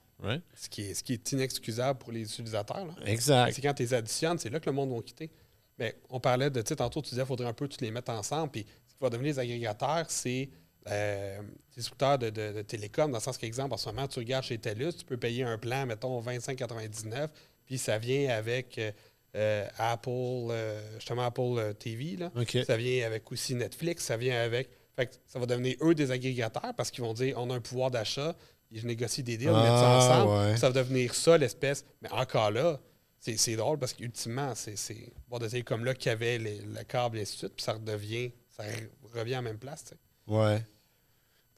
[0.54, 2.84] Ce qui, est, ce qui est inexcusable pour les utilisateurs.
[2.84, 2.92] là.
[3.06, 3.54] Exact.
[3.54, 5.30] C'est quand tu les additionnes, c'est là que le monde va quitter.
[5.78, 7.90] Mais on parlait de, tu sais, tantôt, tu disais qu'il faudrait un peu tous les
[7.90, 8.50] mettre ensemble.
[8.50, 10.50] Puis ce qui va devenir les agrégateurs, c'est
[10.88, 11.40] euh,
[11.76, 14.58] distributeurs de, de, de télécom, dans le sens qu'exemple, en ce moment, tu regardes chez
[14.58, 17.28] TELUS, tu peux payer un plan, mettons, 25,99,
[17.64, 18.90] puis ça vient avec euh,
[19.36, 20.10] euh, Apple,
[20.50, 22.30] euh, justement Apple TV, là.
[22.64, 24.70] Ça vient avec aussi Netflix, ça vient avec.
[24.96, 27.60] Fait que ça va devenir eux des agrégateurs parce qu'ils vont dire on a un
[27.60, 28.34] pouvoir d'achat,
[28.72, 30.50] ils négocient des deals, ils mettent ça Ah, ensemble.
[30.50, 30.56] ouais.
[30.56, 31.84] Ça va devenir ça l'espèce.
[32.02, 32.80] Mais encore là,
[33.20, 36.82] c'est drôle parce qu'ultimement, c'est c'est bon de comme là qu'il y avait les- le
[36.84, 39.84] câble et ainsi de suite, puis ça redevient, ça re- revient à la même place.
[40.30, 40.64] Ouais.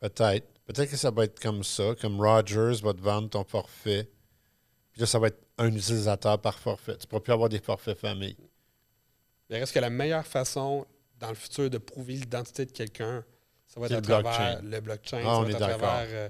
[0.01, 0.49] Peut-être.
[0.65, 4.09] Peut-être que ça va être comme ça, comme Rogers va te vendre ton forfait.
[4.93, 6.97] Puis là, ça va être un utilisateur par forfait.
[6.97, 8.37] Tu ne pourras plus avoir des forfaits famille.
[9.51, 10.87] Il reste que la meilleure façon
[11.19, 13.25] dans le futur de prouver l'identité de quelqu'un,
[13.67, 14.61] ça va être à le travers blockchain.
[14.63, 15.19] le blockchain.
[15.21, 16.29] Ah, ça on va est être à travers euh,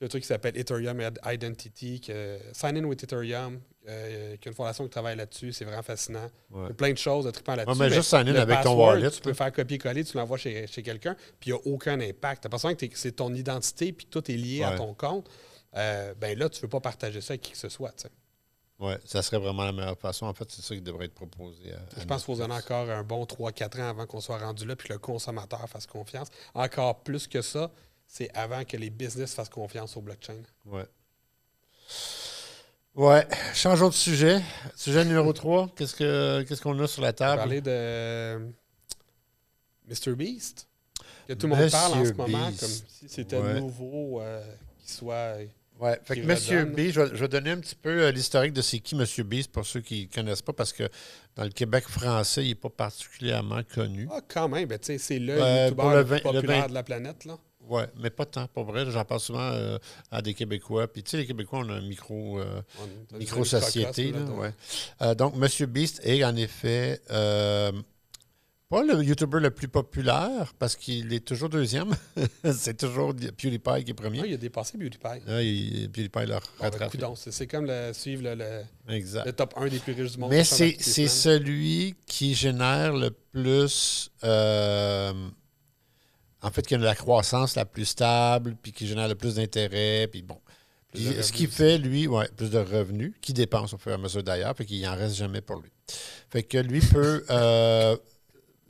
[0.00, 3.60] le truc qui s'appelle Ethereum Identity, que, Sign in with Ethereum,
[3.90, 5.52] euh, qui est une fondation qui travaille là-dessus.
[5.52, 6.30] C'est vraiment fascinant.
[6.50, 6.62] Ouais.
[6.64, 7.78] Il y a plein de choses de trippant là-dessus.
[7.78, 10.38] Ouais, mais juste sign in le avec ton wallet, Tu peux faire copier-coller, tu l'envoies
[10.38, 12.42] chez, chez quelqu'un, puis il n'y a aucun impact.
[12.42, 15.28] Tu as l'impression que c'est ton identité, puis tout est lié à ton compte.
[15.76, 17.94] Euh, ben là, tu ne veux pas partager ça avec qui que ce soit.
[18.80, 20.24] Ouais, ça serait vraiment la meilleure façon.
[20.26, 21.72] En fait, c'est ça qui devrait être proposé.
[21.72, 24.38] à- à Je pense qu'il faut donner encore un bon 3-4 ans avant qu'on soit
[24.38, 26.28] rendu là, puis que le consommateur fasse confiance.
[26.54, 27.70] Encore plus que ça,
[28.06, 30.42] c'est avant que les business fassent confiance au blockchain.
[30.64, 30.86] Ouais.
[32.96, 33.26] Ouais.
[33.54, 34.40] Changeons de sujet.
[34.76, 35.70] Sujet numéro 3.
[35.76, 37.36] Qu'est-ce que qu'est-ce qu'on a sur la On va table?
[37.38, 38.38] parler de
[39.88, 40.14] Mr.
[40.16, 40.68] Beast,
[41.28, 42.60] que tout le monde parle en ce moment, Beast.
[42.60, 43.60] comme si c'était Ouais.
[43.60, 44.42] nouveau, euh,
[44.80, 45.34] qu'il soit...
[45.80, 46.74] Ouais, fait que Monsieur redonne.
[46.74, 49.24] B, je vais, je vais donner un petit peu euh, l'historique de c'est qui Monsieur
[49.24, 50.86] Beast pour ceux qui ne connaissent pas, parce que
[51.36, 54.06] dans le Québec français, il n'est pas particulièrement connu.
[54.12, 56.68] Ah, quand même, ben, c'est le Euh, youtubeur le, le plus vingt- le populaire vingt-
[56.68, 57.24] de la planète.
[57.24, 57.38] Là.
[57.70, 58.84] Ouais, mais pas tant, pour vrai.
[58.90, 59.78] J'en parle souvent euh,
[60.10, 60.88] à des Québécois.
[60.92, 63.16] Puis tu sais, les Québécois, on a un micro, euh, On-
[64.10, 64.52] là, on- ouais.
[65.02, 67.00] Euh, donc, Monsieur Beast est en effet
[68.68, 71.90] pas le YouTuber le plus populaire, parce qu'il est toujours deuxième.
[72.54, 74.22] c'est toujours PewDiePie qui est Ah, premier.
[74.26, 75.22] il a dépassé PewDiePie.
[75.26, 76.98] Ah, il- PewDiePie l'a Bon, ben, rattrapé.
[77.16, 79.26] c'est comme le, suivre le, le- exact.
[79.26, 80.30] le top 1 des plus riches du monde.
[80.30, 80.76] Mais c'est
[81.08, 84.10] celui qui génère le plus.
[86.42, 90.08] En fait, qui a la croissance la plus stable, puis qui génère le plus d'intérêt,
[90.10, 90.38] puis bon.
[90.92, 93.98] Puis ce revenus fait, lui, ouais, plus de revenus, qui dépense au fur et à
[93.98, 95.70] mesure d'ailleurs, fait qu'il n'en reste jamais pour lui.
[96.30, 97.24] Fait que lui peut.
[97.30, 97.96] euh,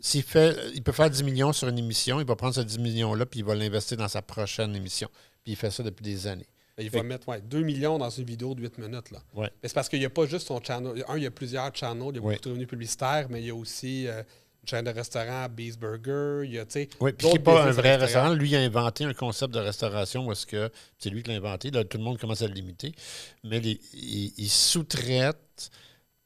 [0.03, 2.79] s'il fait, il peut faire 10 millions sur une émission, il va prendre ce 10
[2.79, 5.09] millions-là, puis il va l'investir dans sa prochaine émission.
[5.45, 6.47] Puis il fait ça depuis des années.
[6.77, 9.11] Ben, Il Fait va que- mettre ouais, 2 millions dans une vidéo de 8 minutes.
[9.11, 9.19] Là.
[9.35, 9.51] Ouais.
[9.63, 11.05] Mais c'est parce qu'il n'y a pas juste son channel.
[11.07, 12.35] Un, il y a plusieurs channels, il y a Ouais.
[12.35, 14.23] beaucoup de revenus publicitaires, mais il y a aussi euh,
[14.63, 16.43] une chaîne de restaurant, Beast Burger.
[16.47, 18.35] Il y a, tu sais, Oui, puis d'autres pas un vrai restaurant.
[18.35, 21.37] Lui, il a inventé un concept de restauration où est-ce que c'est lui qui l'a
[21.37, 21.71] inventé.
[21.71, 22.93] Là, tout le monde commence à le limiter.
[23.45, 25.71] Mais les- il, il sous-traite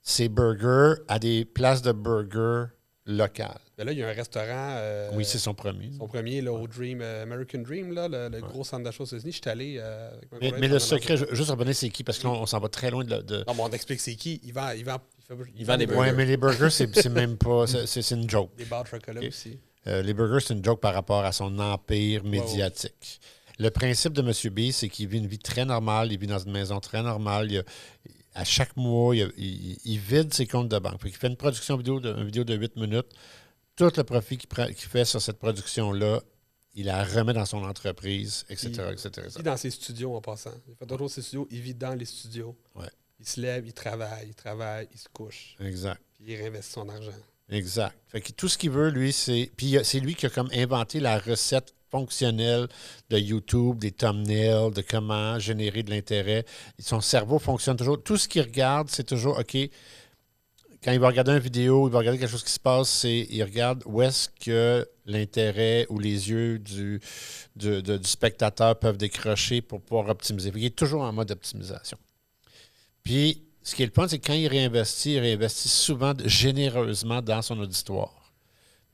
[0.02, 2.66] ses burgers à des places de burgers
[3.06, 3.58] locales.
[3.76, 4.46] Ben là, il y a un restaurant.
[4.76, 5.90] euh, oui, c'est son premier.
[5.98, 9.06] son premier, là, au Dream, euh, American Dream, là, le, le gros centre d'achat aux
[9.06, 9.32] États-Unis.
[9.32, 9.76] Je suis allé.
[9.78, 12.02] euh, avec ma Mais, mais le secret, juste revenir, c'est qui?
[12.04, 13.14] Parce que là, on s'en va très loin de...
[13.46, 14.40] Non, mais on explique c'est qui?
[14.44, 16.00] Il vend, il vend, fait- il vend des burgers.
[16.00, 17.66] Ouais, mais les burgers, c'est même pas...
[17.66, 18.54] c'est- une joke.
[18.56, 19.58] Des barres de chocolat aussi.
[19.86, 23.20] Euh, les burgers, c'est une joke par rapport à son empire médiatique.
[23.58, 24.52] Le principe de M.
[24.52, 26.10] B, c'est qu'il vit une vie très normale.
[26.12, 27.50] Il vit dans une maison très normale.
[27.52, 27.64] Il a-
[28.34, 31.00] à chaque mois, il, a- il- il vide ses comptes de banque.
[31.04, 33.06] Il fait une production vidéo de, une vidéo de 8 minutes.
[33.76, 34.48] Tout le profit qu'il
[34.88, 36.20] fait sur cette production-là,
[36.74, 38.70] il la remet dans son entreprise, etc.
[38.88, 40.50] Il- etc., Il vit dans ses studios en passant.
[40.68, 41.46] Il fait toujours ses studios.
[41.50, 42.56] Il vit dans les studios.
[42.74, 42.88] Ouais.
[43.20, 45.56] Il se lève, il travaille, il travaille, il se couche.
[45.60, 46.00] Exact.
[46.14, 47.12] Puis il réinvestit son argent.
[47.48, 47.94] Exact.
[48.08, 49.50] Fait que tout ce qu'il veut, lui, c'est.
[49.56, 52.66] Puis il a- c'est lui qui a comme inventé la recette fonctionnelle
[53.10, 56.44] de YouTube, des thumbnails, de comment générer de l'intérêt.
[56.78, 58.02] Son cerveau fonctionne toujours.
[58.02, 59.56] Tout ce qu'il regarde, c'est toujours OK.
[60.82, 63.26] Quand il va regarder une vidéo, il va regarder quelque chose qui se passe, c'est
[63.30, 67.00] il regarde où est-ce que l'intérêt ou les yeux du,
[67.56, 70.50] du, de- du spectateur peuvent décrocher pour pouvoir optimiser.
[70.50, 71.96] Qu'il est toujours en mode optimisation.
[73.04, 77.22] Puis, ce qui est le point, c'est que quand il réinvestit, il réinvestit souvent généreusement
[77.22, 78.32] dans son auditoire.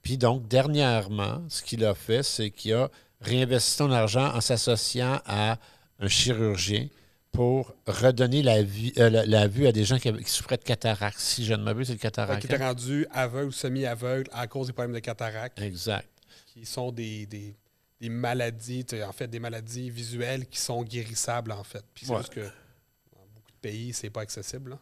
[0.03, 2.91] Puis donc, dernièrement, ce qu'il a fait, c'est qu'il a
[3.21, 5.59] réinvesti son argent en s'associant à
[5.99, 6.89] un chirurgien
[7.33, 10.63] pour redonner la, vie, euh, la, la vue à des gens qui, qui souffraient de
[10.65, 11.19] cataracte.
[11.21, 12.41] Si je ne m'abuse, c'est le cataracte.
[12.41, 12.69] qu'il était hein?
[12.69, 16.09] rendu aveugle ou semi-aveugle à cause des problèmes de cataracte, Exact.
[16.47, 17.55] qui sont des, des,
[18.01, 21.85] des maladies, en fait, des maladies visuelles qui sont guérissables, en fait.
[21.95, 22.19] Puis c'est Ouais.
[22.19, 22.49] juste que
[23.61, 24.71] pays, c'est pas accessible.
[24.71, 24.79] là.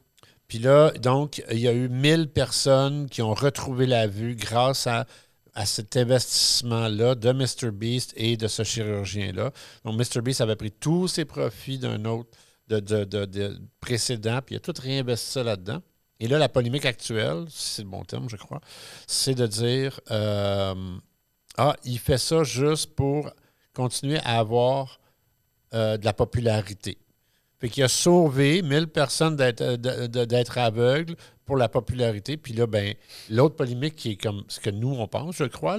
[0.47, 4.87] Puis là, donc, il y a eu 1000 personnes qui ont retrouvé la vue grâce
[4.87, 5.07] à,
[5.55, 7.71] à cet investissement-là de Mr.
[7.71, 9.53] Beast et de ce chirurgien-là.
[9.85, 10.23] Donc, Mr.
[10.23, 12.31] Beast avait pris tous ses profits d'un autre
[12.69, 15.83] de, de- de- de précédent, puis il a tout réinvesti ça là-dedans.
[16.21, 18.61] Et là, la polémique actuelle, si c'est le bon terme, je crois,
[19.07, 20.75] c'est de dire euh,
[21.57, 23.31] Ah, il fait ça juste pour
[23.75, 24.99] continuer à avoir
[25.75, 26.99] euh, de la popularité.
[27.61, 32.37] Fait qu'il a sauvé 1000 personnes d'être, euh, d'être aveugles pour la popularité.
[32.37, 32.95] Puis là, ben,
[33.31, 35.79] l'autre polémique qui est comme ce que nous, on pense, je crois,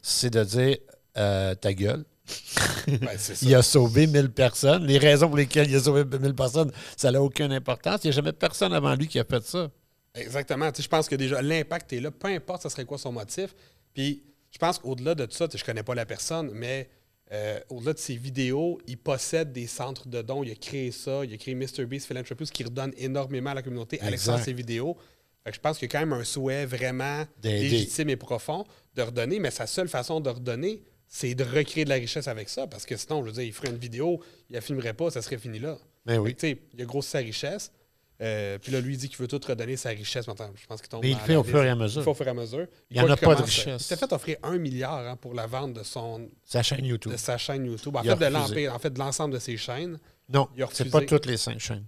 [0.00, 0.76] c'est de dire
[1.16, 2.04] euh, ta gueule.
[2.86, 3.18] Ben.
[3.42, 4.86] Il a sauvé 1000 personnes.
[4.86, 8.00] Les raisons pour lesquelles il a sauvé 1000 personnes, ça n'a aucune importance.
[8.04, 9.70] Il n'y a jamais personne avant lui qui a fait ça.
[10.14, 10.70] Exactement.
[10.76, 13.54] Je pense que déjà, l'impact est là, peu importe ce serait quoi son motif.
[13.92, 16.88] Puis, je pense qu'au-delà de tout ça, je connais pas la personne, mais
[17.32, 20.42] euh, au-delà de ses vidéos, il possède des centres de dons.
[20.42, 21.24] Il a créé ça.
[21.24, 24.50] Il a créé MrBeast Philanthropies qui redonne énormément à la communauté à l'extérieur de Exact.
[24.50, 24.96] ses vidéos.
[25.44, 28.64] Fait que je pense qu'il y a quand même un souhait vraiment légitime et profond
[28.94, 32.48] de redonner, mais sa seule façon de redonner, c'est de recréer de la richesse avec
[32.48, 32.66] ça.
[32.66, 34.20] Parce que sinon, je veux dire, il ferait une vidéo,
[34.50, 35.78] il la filmerait pas, ça serait fini là.
[36.06, 36.58] Ben Fait oui.
[36.74, 37.72] il a grossi sa richesse.
[38.20, 40.50] Euh, puis là, lui, il dit qu'il veut tout redonner sa richesse maintenant.
[40.60, 42.02] Je pense qu'il tombe Mais il fait au fur et à Il le mesure.
[42.02, 42.66] fait au fur et à mesure.
[42.90, 43.82] Il y en a pas de richesse.
[43.82, 47.12] Il s'est fait offrir un milliard hein, pour la vente de, son, Sa chaîne YouTube.
[47.12, 47.94] de sa chaîne YouTube.
[47.94, 48.30] En Il fait, de refusé.
[48.30, 49.98] l'empire- en fait, de l'ensemble de ses chaînes.
[50.28, 51.84] Non, il a c'est pas toutes les cinq chaînes.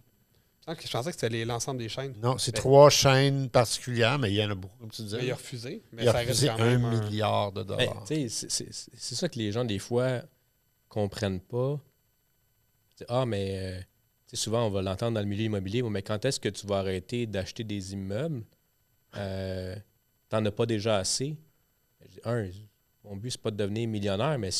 [0.68, 2.14] Je pensais que c'était les- l'ensemble des chaînes.
[2.22, 5.16] Non, c'est trois chaînes particulières, mais il y en a beaucoup, comme tu disais.
[5.16, 5.82] Mais il a refusé.
[5.90, 8.04] Mais Il a ça reste refusé quand un même un- milliard de dollars.
[8.06, 10.20] tu sais, c'est- c'est c'est- c'est ça que les gens, des fois,
[10.88, 11.80] comprennent pas.
[12.94, 13.84] C'est, ah, mais
[14.36, 17.26] souvent, on va l'entendre dans le milieu immobilier, mais quand est-ce que tu vas arrêter
[17.26, 18.44] d'acheter des immeubles?
[19.16, 19.76] Euh,
[20.28, 21.36] T'en as pas déjà assez?
[22.24, 22.48] Un,
[23.04, 24.50] mon but, c'est pas de devenir millionnaire, mais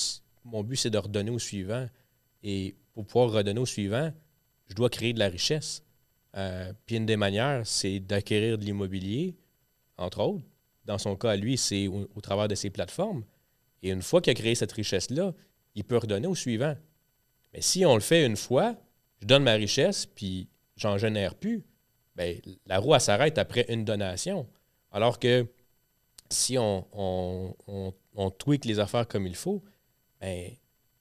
[0.45, 1.87] mon but, c'est de redonner au suivant.
[2.43, 4.13] Et pour pouvoir redonner au suivant,
[4.67, 5.85] je dois créer de la richesse.
[6.37, 9.37] Euh, Puis une des manières, c'est d'acquérir de l'immobilier,
[9.97, 10.45] entre autres.
[10.85, 13.25] Dans son cas, lui, c'est au, au travers de ses plateformes.
[13.83, 15.35] Et une fois qu'il a créé cette richesse-là,
[15.77, 16.77] il peut redonner au suivant.
[17.53, 18.77] Mais si on le fait une fois,
[19.21, 21.63] je donne ma richesse, puis j'en génère plus,
[22.17, 24.47] ben, la roue, elle s'arrête après une donation.
[24.91, 25.47] Alors que
[26.31, 29.63] si on, on, on, on tweak les affaires comme il faut,
[30.21, 30.51] ben,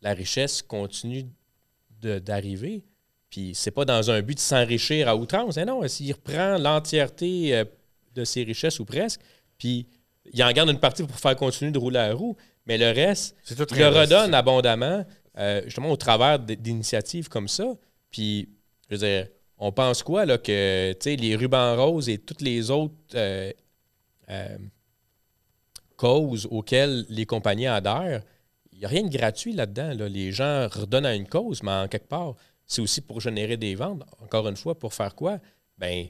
[0.02, 1.26] la richesse continue
[2.02, 2.84] d'arriver.
[3.30, 5.58] Puis c'est pas dans un but de s'enrichir à outrance.
[5.58, 7.66] hein, non, s'il reprend l'entièreté euh,
[8.16, 9.22] de ses richesses ou presque,
[9.58, 9.86] puis
[10.32, 13.36] il en garde une partie pour faire continuer de rouler la roue, mais le reste,
[13.50, 15.06] il le redonne abondamment,
[15.38, 17.74] euh, justement au travers d'initiatives comme ça.
[18.12, 18.50] Puis,
[18.90, 22.42] je veux dire, on pense quoi, là, que, tu sais, les rubans roses et toutes
[22.42, 23.52] les autres euh,
[24.30, 24.58] euh,
[25.98, 28.24] causes auxquelles les compagnies adhèrent,
[28.72, 29.94] il n'y a rien de gratuit là-dedans.
[29.94, 30.08] là.
[30.08, 32.36] Les gens redonnent à une cause, mais en quelque part,
[32.66, 34.04] c'est aussi pour générer des ventes.
[34.24, 35.40] Encore une fois, pour faire quoi?
[35.78, 36.08] Ben,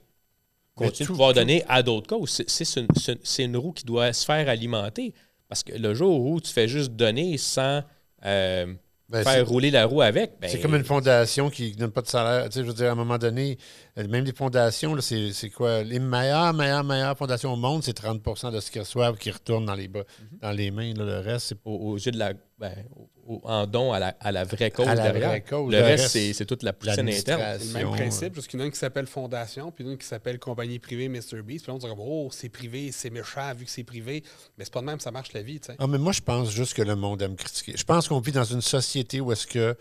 [0.76, 2.44] continuer de pouvoir tout- donner à d'autres causes.
[2.78, 2.88] Une,
[3.24, 5.14] c'est une roue qui doit se faire alimenter.
[5.48, 7.82] Parce que le jour où tu fais juste donner sans
[8.26, 8.72] euh,
[9.10, 12.02] Ben, faire rouler la roue avec, ben, C'est comme une fondation qui ne donne pas
[12.04, 12.46] de salaire.
[12.48, 13.58] Tu sais, je veux dire, à un moment donné,
[13.98, 15.82] même les fondations, là, c'est quoi?
[15.82, 19.66] Les meilleures, meilleures, meilleures fondations au monde, c'est 30% de ce qu'ils reçoivent qui retourne
[19.66, 20.38] dans les, bas- Mhm.
[20.44, 20.94] dans les mains.
[20.94, 21.06] là.
[21.06, 22.34] Le reste, c'est au- aux yeux de la.
[22.60, 25.30] ben, au- au- en don à la, à la vraie cause À la derrière.
[25.30, 25.72] vraie cause.
[25.72, 27.58] Le, Le reste, reste, c'est toute la poutine interne.
[27.60, 29.98] C'est le même principe, parce qu'il y en a une qui s'appelle Fondation, puis une
[29.98, 31.42] qui s'appelle Compagnie privée Mr.
[31.44, 31.64] Beast.
[31.66, 34.24] Puis on dirait, oh, c'est privé, c'est méchant vu que c'est privé.
[34.58, 35.76] Mais c'est pas de même, ça marche la vie, tu sais.
[35.80, 37.74] Ah, mais moi, je pense juste que le monde aime critiquer.
[37.78, 39.78] Je pense qu'on vit dans une société où est-ce que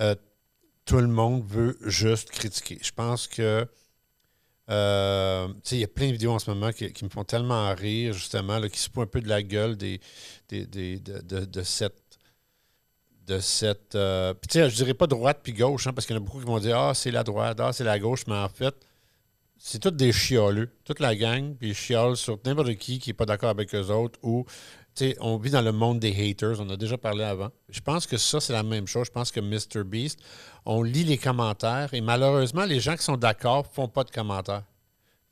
[0.00, 0.14] euh,
[0.84, 2.78] tout le monde veut juste critiquer.
[2.80, 3.66] Je pense que.
[4.70, 7.10] euh, tu sais, il y a plein de vidéos en ce moment qui, qui me
[7.10, 10.00] font tellement rire, justement, là, qui se foutent un peu de la gueule des,
[10.48, 11.94] des, des- de, de- de cette.
[13.28, 13.94] De cette.
[13.94, 16.22] euh, puis, tu sais, je dirais pas droite puis gauche, hein, parce qu'il y en
[16.22, 18.48] a beaucoup qui vont dire Ah, c'est la droite, ah, c'est la gauche, mais en
[18.48, 18.74] fait,
[19.58, 20.70] c'est tous des chioleux.
[20.84, 23.90] Toute la gang, puis ils chiolent sur n'importe qui qui n'est pas d'accord avec eux
[23.90, 24.46] autres ou
[24.94, 27.50] tu sais, on vit dans le monde des haters, on a déjà parlé avant.
[27.68, 29.06] Je pense que ça, c'est la même chose.
[29.06, 29.84] Je pense que Mr.
[29.84, 30.18] Beast,
[30.64, 34.10] on lit les commentaires et malheureusement, les gens qui sont d'accord ne font pas de
[34.10, 34.64] commentaires.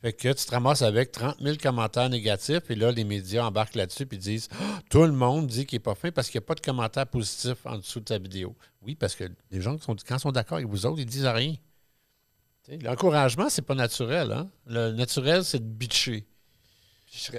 [0.07, 3.75] Fait que tu te ramasses avec 30 000 commentaires négatifs et là, les médias embarquent
[3.75, 6.45] là-dessus et disent Ah, Tout le monde dit qu'il n'est pas fin parce qu'il n'y
[6.45, 8.55] a pas de commentaires positifs en dessous de ta vidéo.
[8.83, 11.07] Oui, parce que les gens, qui sont, quand ils sont d'accord avec vous autres, ils
[11.07, 11.57] disent rien.
[12.83, 14.31] L'encouragement, c'est pas naturel.
[14.31, 14.49] Hein?
[14.67, 16.25] Le naturel, c'est de bitcher.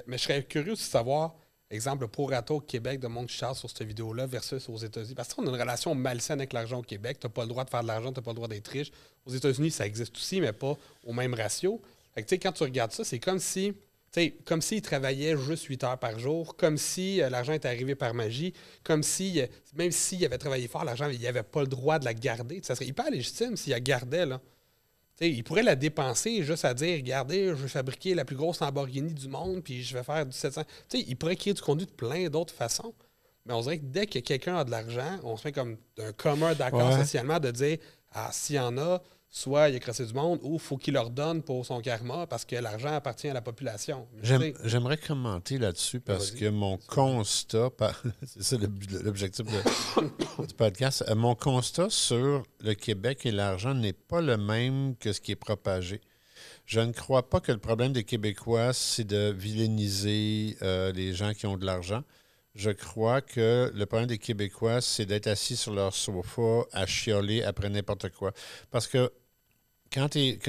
[0.06, 1.36] Mais je serais curieux de savoir
[1.70, 5.16] exemple, le pro-rata au Québec de monde qui sur cette vidéo-là versus aux États-Unis.
[5.16, 7.20] Parce qu'on a une relation malsaine avec l'argent au Québec.
[7.20, 8.68] Tu n'as pas le droit de faire de l'argent, tu n'as pas le droit d'être
[8.68, 8.92] riche.
[9.26, 11.82] Aux États-Unis, ça existe aussi, mais pas au même ratio.
[12.18, 13.74] Fait que, quand tu regardes ça, c'est comme si
[14.46, 18.14] comme s'il travaillait juste 8 heures par jour, comme si euh, l'argent était arrivé par
[18.14, 18.54] magie,
[18.84, 22.06] comme si, euh, même s'il avait travaillé fort, l'argent, il n'avait pas le droit de
[22.06, 22.62] la garder.
[22.64, 24.26] Ça serait hyper légitime s'il la gardait.
[24.26, 24.42] Là.
[25.22, 29.14] il pourrait la dépenser juste à dire Regardez, je vais fabriquer la plus grosse Lamborghini
[29.14, 30.64] du monde, puis je vais faire du 700.
[30.94, 32.94] il pourrait créer du contenu de plein d'autres façons.
[33.46, 36.12] Mais on dirait que dès que quelqu'un a de l'argent, on se fait comme d'un
[36.12, 37.78] commun d'accord socialement de dire
[38.14, 41.10] Ah, s'il y en a, soit il a crassé du monde ou faut qu'il leur
[41.10, 44.08] donne pour son karma parce que l'argent appartient à la population.
[44.22, 47.70] J'aimerais commenter là-dessus parce que mon constat,
[48.26, 48.58] c'est ça
[49.04, 49.46] l'objectif
[50.48, 55.12] du podcast, euh, mon constat sur le Québec et l'argent n'est pas le même que
[55.14, 56.02] ce qui est propagé.
[56.66, 61.34] Je ne crois pas que le problème des Québécois, c'est de vilainiser euh, les gens
[61.34, 62.04] qui ont de l'argent.
[62.58, 67.44] Je crois que le problème des Québécois, c'est d'être assis sur leur sofa à chioler
[67.44, 68.34] après n'importe quoi.
[68.72, 69.14] Parce que
[69.94, 70.40] quand tu es,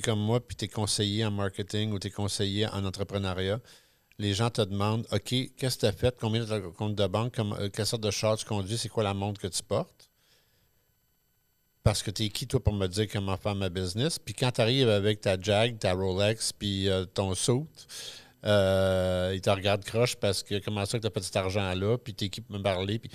[0.00, 3.58] comme moi, puis tu es conseiller en marketing ou tu es conseiller en entrepreneuriat,
[4.18, 7.36] les gens te demandent OK, qu'est-ce que tu as fait, combien de compte de banque,
[7.40, 10.08] euh, quelle sorte de char tu conduis, c'est quoi la montre que tu portes?
[11.82, 14.20] Parce que tu es qui, toi, pour me dire comment faire ma business?
[14.20, 17.66] Puis quand tu arrives avec ta Jag, ta Rolex, puis euh, ton suit,
[18.46, 21.98] euh, il te regarde croche parce que comment ça que tu n'as pas cet argent-là,
[21.98, 23.00] puis tu équipes me parler.
[23.00, 23.10] Puis,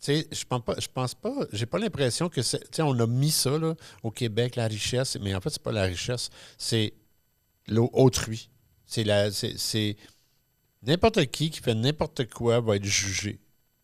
[0.00, 2.80] je pense pas, je pense pas, j'ai pas l'impression que c'est.
[2.80, 5.84] On a mis ça là, au Québec, la richesse, mais en fait, c'est pas la
[5.84, 6.94] richesse, c'est
[7.68, 8.48] l'autrui.
[8.86, 9.30] C'est la.
[9.30, 9.96] C'est.
[10.82, 13.40] N'importe qui qui fait n'importe quoi va être jugé.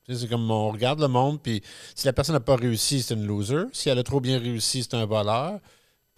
[0.09, 1.63] C'est comme on regarde le monde, puis
[1.95, 3.65] si la personne n'a pas réussi, c'est une loser.
[3.73, 5.61] Si elle a trop bien réussi, c'est un voleur.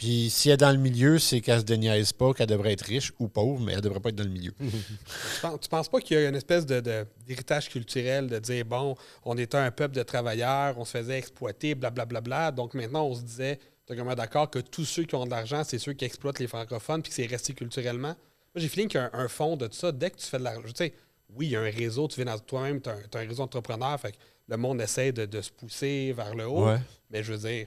[0.05, 2.85] Puis si elle est dans le milieu, c'est qu'elle se déniaise pas, qu'elle devrait être
[2.85, 4.53] riche ou pauvre, mais elle devrait pas être dans le milieu.
[4.61, 9.57] tu penses pas qu'il y a une espèce d'héritage culturel de dire, bon, on était
[9.57, 13.15] un peuple de travailleurs, on se faisait exploiter, blablabla, bla, bla, bla, donc maintenant on
[13.15, 15.95] se disait, tu es même d'accord que tous ceux qui ont de l'argent, c'est ceux
[15.95, 18.15] qui exploitent les francophones, puis que c'est resté culturellement?
[18.55, 19.91] Moi, j'ai feeling qu'il y a un, fond de tout ça.
[19.91, 20.93] Dès que tu fais de l'argent, tu sais,
[21.35, 23.99] oui, il y a un réseau, tu viens dans toi-même, tu as, un réseau d'entrepreneurs,
[23.99, 26.69] fait que le monde essaie de, se pousser vers le haut.
[27.11, 27.67] Mais je veux dire,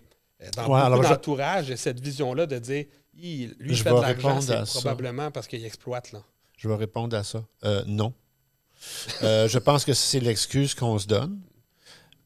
[0.55, 2.85] dans ouais, beaucoup d'entourage, cette vision-là de dire
[3.15, 6.11] lui, il fait de l'argent, c'est probablement parce qu'il exploite.
[6.11, 6.21] Là.
[6.57, 7.43] Je vais répondre à ça.
[7.63, 8.13] Euh, non.
[9.23, 11.39] Euh, je pense que c'est l'excuse qu'on se donne.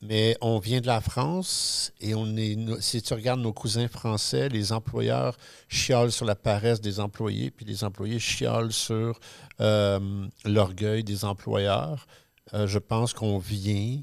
[0.04, 2.58] Mais on vient de la France et on est.
[2.82, 5.38] Si tu regardes nos cousins français, les employeurs
[5.70, 9.20] chiolent sur la paresse des employés, puis les employés chiolent sur
[9.60, 12.08] l'orgueil des employeurs.
[12.52, 14.02] je pense qu'on vient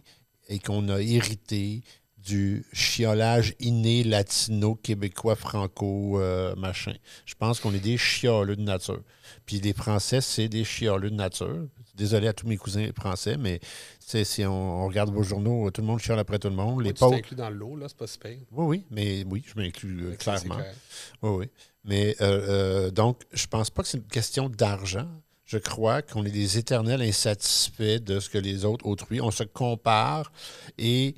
[0.48, 1.82] et qu'on a hérité
[2.24, 6.94] du chiolage inné latino-québécois franco euh, machin.
[7.24, 9.02] Je pense qu'on est des chioleux de nature.
[9.46, 11.66] Puis les Français, c'est des chioleux de nature.
[11.94, 13.60] Désolé à tous mes cousins français, mais
[13.98, 16.82] si on, regarde vos journaux, tout le monde chiale après tout le monde.
[16.82, 17.18] Les pauvres...
[17.20, 18.28] Tu dans l'eau, là, c'est pas.
[18.28, 20.58] Oui, oui, mais oui, je m'inclus euh, clairement.
[21.22, 21.46] Oui, oui.
[21.84, 25.08] Mais euh, donc, je pense pas que c'est une question d'argent.
[25.44, 29.20] Je crois qu'on est des éternels insatisfaits de ce que les autres autrui.
[29.20, 30.30] On se compare
[30.76, 31.14] et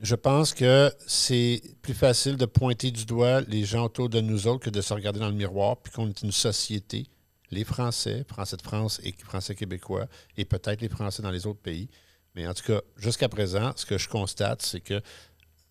[0.00, 4.46] je pense que c'est plus facile de pointer du doigt les gens autour de nous
[4.46, 7.06] autres que de se regarder dans le miroir, puis qu'on est une société,
[7.50, 11.60] les Français, Français de France et Français québécois, et peut-être les Français dans les autres
[11.60, 11.88] pays.
[12.34, 15.00] Mais en tout cas, jusqu'à présent, ce que je constate, c'est que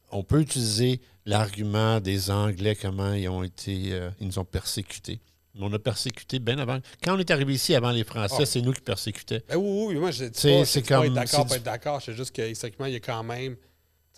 [0.10, 5.20] on peut utiliser l'argument des Anglais, comment ils ont été, euh, ils nous ont persécutés.
[5.60, 6.80] On a persécuté bien avant.
[7.04, 8.46] Quand on est arrivé ici avant les Français, ah.
[8.46, 9.42] c'est nous qui persécutés.
[9.48, 12.02] Ben oui, oui, moi, je dis c'est comme, pas être d'accord, pas être d'accord.
[12.02, 13.56] C'est juste que, historiquement, il y a quand même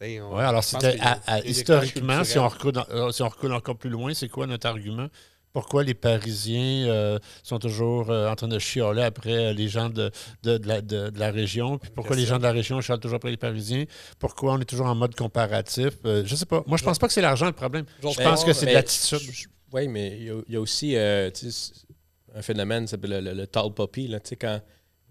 [0.01, 0.97] oui, alors c'était
[1.45, 5.07] historiquement, si on, recule, euh, si on recule encore plus loin, c'est quoi notre argument?
[5.53, 10.11] Pourquoi les Parisiens euh, sont toujours euh, en train de chioler après les gens de,
[10.43, 11.77] de, la, de, la, région?
[11.77, 13.85] Puis pourquoi les gens de la région chiolent toujours après les Parisiens?
[14.19, 15.93] Pourquoi on est toujours en mode comparatif?
[16.03, 16.61] je ne sais pas.
[16.67, 17.85] Moi, je pense pas que c'est l'argent le problème.
[18.01, 19.47] Je pense que c'est de l'attitude.
[19.71, 24.09] Oui, mais il y, a aussi un phénomène qui s'appelle le, tall poppy.
[24.09, 24.59] Là, quand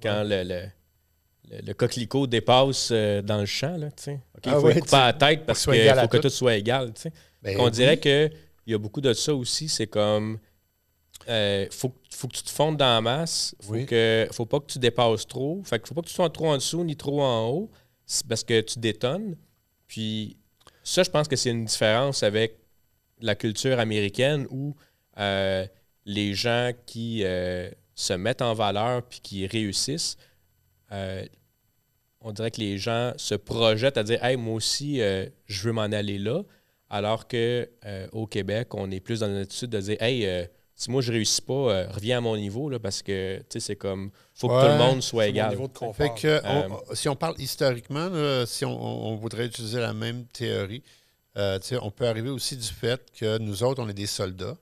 [0.03, 0.67] quand le le,
[1.77, 3.77] coquelicot dépasse euh, dans le champ.
[3.77, 6.93] Là, il ah faut pas la tête parce qu'il faut que tout soit égal.
[7.43, 8.31] Ben on dirait qu'il
[8.67, 9.69] y a beaucoup de ça aussi.
[9.69, 10.39] C'est comme.
[11.27, 13.55] Il euh, faut, faut, que tu te fondes dans la masse.
[13.61, 15.63] Faut que faut pas que tu dépasses trop.
[15.65, 17.71] Fait qu'il faut pas que tu sois trop en dessous ni trop en haut.
[18.29, 19.37] Parce que tu détonnes.
[19.87, 20.37] Puis
[20.83, 22.59] ça, je pense que c'est une différence avec
[23.21, 24.75] la culture américaine où
[25.19, 25.67] euh,
[26.05, 27.25] les gens qui
[27.95, 30.19] se mettent en valeur puis qui réussissent
[30.95, 31.25] euh,
[32.21, 35.73] on dirait que les gens se projettent à dire Hey, moi aussi, euh, je veux
[35.73, 36.43] m'en aller là.
[36.89, 41.03] Alors que euh, au Québec, on est plus dans l'attitude de dire Hey, si moi
[41.03, 44.61] je réussis pas, euh, reviens à mon niveau, là, parce que c'est comme, faut que
[44.61, 45.57] tout le monde soit égal.
[45.95, 48.11] Fait que, euh, si on parle historiquement,
[48.47, 50.83] si on, voudrait utiliser la même théorie,
[51.37, 54.57] on peut arriver aussi du fait que nous autres, on est des soldats.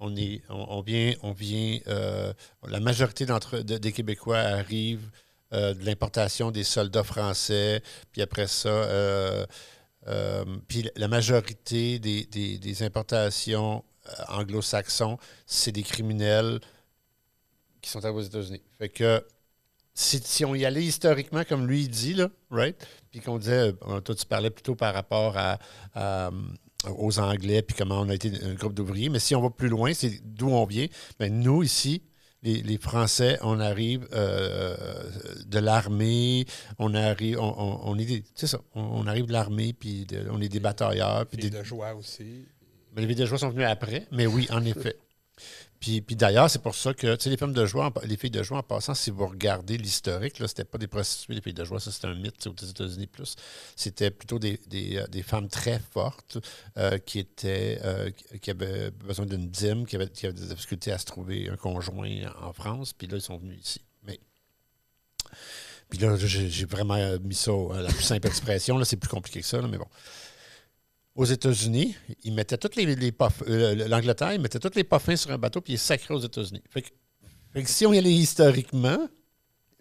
[0.00, 5.10] On, est, on, vient, on vient la majorité d'entre des Québécois arrivent
[5.52, 7.82] de l'importation des soldats français,
[8.12, 9.46] puis après ça,
[10.68, 16.60] puis la majorité des, importations euh, anglo-saxons, c'est des criminels
[17.82, 18.62] qui sont aux États-Unis.
[18.78, 19.22] Fait que
[19.92, 22.76] si, on y allait historiquement, comme lui il dit, là, right?
[23.10, 25.58] Puis qu'on disait, euh, toi tu parlais plutôt par rapport à,
[26.88, 29.68] aux Anglais, puis comment on a été un groupe d'ouvriers, mais si on va plus
[29.68, 30.86] loin, c'est d'où on vient.
[31.18, 32.02] Mais ben, nous, ici,
[32.42, 34.74] les, Français, on arrive euh,
[35.46, 36.46] de l'armée,
[36.78, 41.26] on arrive, on, est, ça, on, arrive de l'armée, puis on est des batailleurs.
[41.26, 42.46] Puis des, de joie aussi.
[42.94, 44.96] Mais les villageois sont venus après, mais oui, en effet.
[45.80, 48.58] Puis, puis d'ailleurs, c'est pour ça que, les femmes de joie, les filles de joie,
[48.58, 51.80] en passant, si vous regardez l'historique, là, c'était pas des prostituées, les filles de joie,
[51.80, 53.34] ça c'était un mythe aux États-Unis plus.
[53.76, 56.36] C'était plutôt des, euh, femmes très fortes
[56.76, 58.10] euh, qui étaient, euh,
[58.42, 61.56] qui avaient besoin d'une dîme, qui avaient, qui avaient, des difficultés à se trouver un
[61.56, 63.80] conjoint en France, puis là, ils sont venus ici.
[64.02, 64.20] Mais.
[65.88, 69.40] Puis là, j'ai vraiment mis ça à la plus simple expression, là, c'est plus compliqué
[69.40, 69.88] que ça, mais bon
[71.14, 75.38] aux États-Unis, ils mettaient toutes les, euh, l'Angleterre, ils mettaient tous les puffins sur un
[75.38, 76.62] bateau, puis ils sacraient aux États-Unis.
[76.70, 76.90] Fait, que,
[77.64, 79.08] si on y allait historiquement,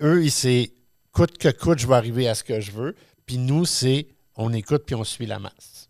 [0.01, 0.73] eux, ils c'est
[1.11, 2.95] coûte que coûte, je vais arriver à ce que je veux.
[3.25, 5.89] Puis nous, c'est on écoute puis on suit la masse.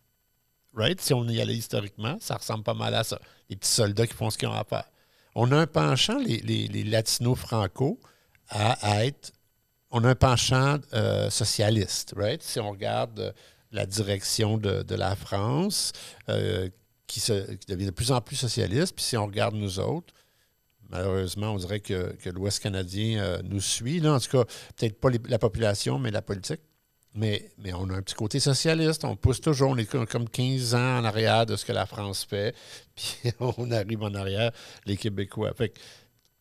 [0.73, 0.99] Right?
[1.01, 3.19] Si on y allait historiquement, ça ressemble pas mal à ça.
[3.49, 4.89] Les petits soldats qui font ce qu'ils ont à faire.
[5.35, 7.99] On a un penchant, les, les, latinos-franco,
[8.49, 9.31] à, être.
[9.91, 12.41] On a un penchant euh, socialiste, right?
[12.43, 13.31] Si on regarde euh,
[13.71, 15.91] la direction de, la France,
[16.29, 16.69] euh,
[17.07, 18.95] qui, se, devient de plus en plus socialiste.
[18.95, 20.13] Puis si on regarde nous autres,
[20.89, 23.99] malheureusement, on dirait que, l'Ouest canadien euh, nous suit.
[23.99, 24.13] Là.
[24.13, 24.45] En tout cas,
[24.77, 26.61] peut-être pas la population, mais la politique.
[27.15, 29.03] Mais, mais on a un petit côté socialiste.
[29.03, 29.71] On pousse toujours.
[29.71, 32.55] On est comme 15 ans en arrière de ce que la France fait.
[32.95, 34.51] Puis on arrive en arrière,
[34.85, 35.53] les Québécois.
[35.53, 35.73] Fait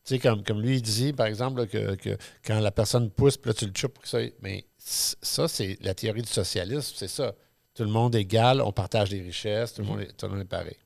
[0.08, 3.50] tu sais, comme, comme lui, il dit, par exemple, que, quand la personne pousse, puis
[3.50, 7.34] là, tu le chupes, ça, mais ça, c'est la théorie du socialisme, c'est ça.
[7.74, 10.76] Tout le monde est égal, on partage les richesses, tout le monde est, pareil.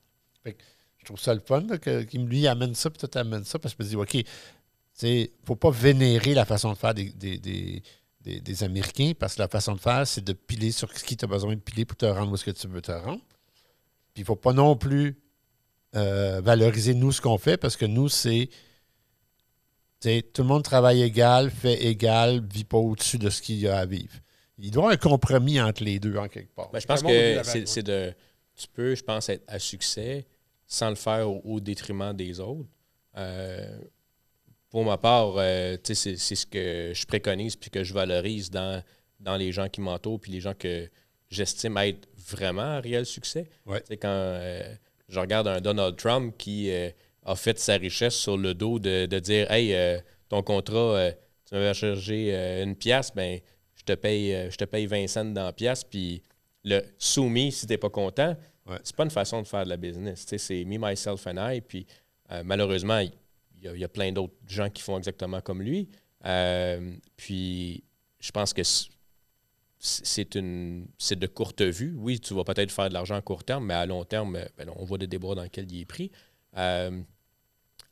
[0.44, 3.82] je trouve ça le fun qu'il lui amène ça, puis toi amène ça, parce que
[3.82, 4.14] je me dis, OK,
[5.02, 9.48] il ne faut pas vénérer la façon de faire des, des, Américains, parce que la
[9.48, 11.96] façon de faire, c'est de piler sur ce qui tu as besoin de piler pour
[11.96, 13.22] te rendre où ce que tu veux te rendre.
[14.12, 15.18] Puis il ne faut pas non plus
[15.96, 18.48] euh, valoriser nous ce qu'on fait, parce que nous, c'est
[20.02, 23.78] tout le monde travaille égal, fait égal, vit pas au-dessus de ce qu'il y a
[23.78, 24.12] à vivre.
[24.58, 26.70] Il doit y avoir un compromis entre les deux, en quelque part.
[26.70, 28.12] Ben, je pense que c'est de.
[28.54, 30.26] Tu peux, je pense, être à succès
[30.66, 32.68] sans le faire au, détriment des autres.
[33.16, 33.78] Euh,
[34.70, 38.82] pour ma part, euh, c'est ce que je préconise puis que je valorise dans,
[39.20, 40.88] dans les gens qui m'entourent puis les gens que
[41.28, 43.48] j'estime être vraiment à réel succès.
[43.86, 44.74] C'est Quand euh,
[45.08, 46.70] je regarde un Donald Trump qui
[47.24, 49.98] a fait sa richesse sur le dos de, dire Hey, euh,
[50.28, 51.12] ton contrat, euh,
[51.46, 53.40] tu m'avais chargé euh, une pièce, ben
[53.76, 56.22] je te paye, je te paye 20 cents dans la pièce, puis
[56.64, 58.36] le soumis, si tu n'es pas content,
[58.84, 60.24] c'est pas une façon de faire de la business.
[60.24, 61.60] C'est me, myself and I.
[61.60, 61.84] Puis
[62.44, 63.12] malheureusement, il
[63.60, 65.88] y, a plein d'autres gens qui font exactement comme lui.
[67.16, 67.82] puis
[68.20, 68.62] je pense que
[69.80, 71.96] c'est une c'est de courte vue.
[71.98, 74.70] Oui, tu vas peut-être faire de l'argent à court terme, mais à long terme, ben,
[74.76, 76.12] on voit des débats dans lesquels il est pris.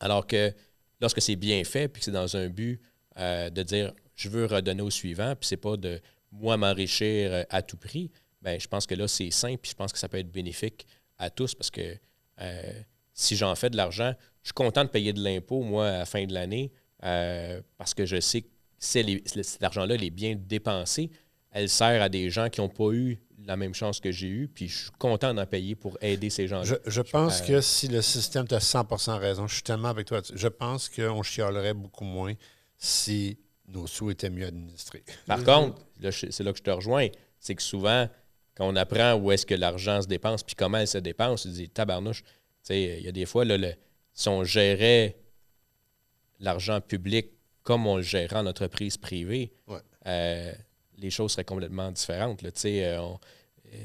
[0.00, 0.52] Alors que
[1.00, 2.80] lorsque c'est bien fait, puis que c'est dans un but
[3.18, 6.00] euh, de dire je veux redonner au suivant, puis c'est pas de
[6.32, 8.10] moi m'enrichir euh, à tout prix,
[8.42, 10.86] ben je pense que là, c'est simple, puis je pense que ça peut être bénéfique
[11.18, 11.96] à tous parce que
[12.40, 12.72] euh,
[13.12, 16.06] si j'en fais de l'argent, je suis content de payer de l'impôt, moi, à la
[16.06, 18.48] fin de l'année, parce que je sais que
[18.78, 21.10] cet argent-là est bien dépensé.
[21.50, 24.48] Elle sert à des gens qui n'ont pas eu la même chance que j'ai eue,
[24.48, 26.78] puis je suis content d'en payer pour aider ces gens-là.
[26.86, 30.20] Je, pense que si le système a 100% raison, je suis tellement avec toi.
[30.32, 32.34] Je pense qu'on chialerait beaucoup moins
[32.76, 33.38] si
[33.68, 35.04] nos sous étaient mieux administrés.
[35.26, 35.78] Par contre,
[36.10, 38.08] c'est là que je te rejoins, c'est que souvent,
[38.54, 41.48] quand on apprend où est-ce que l'argent se dépense, puis comment elle se dépense, se
[41.48, 42.22] dit, tabarnouche,
[42.68, 43.56] il y a des fois, là,
[44.12, 45.16] si on gérait
[46.40, 47.30] l'argent public
[47.62, 49.52] comme on le gérait en entreprise privée,
[50.06, 50.52] euh,
[51.00, 52.42] les choses seraient complètement différentes.
[52.42, 52.50] Là.
[52.64, 53.78] Euh, euh,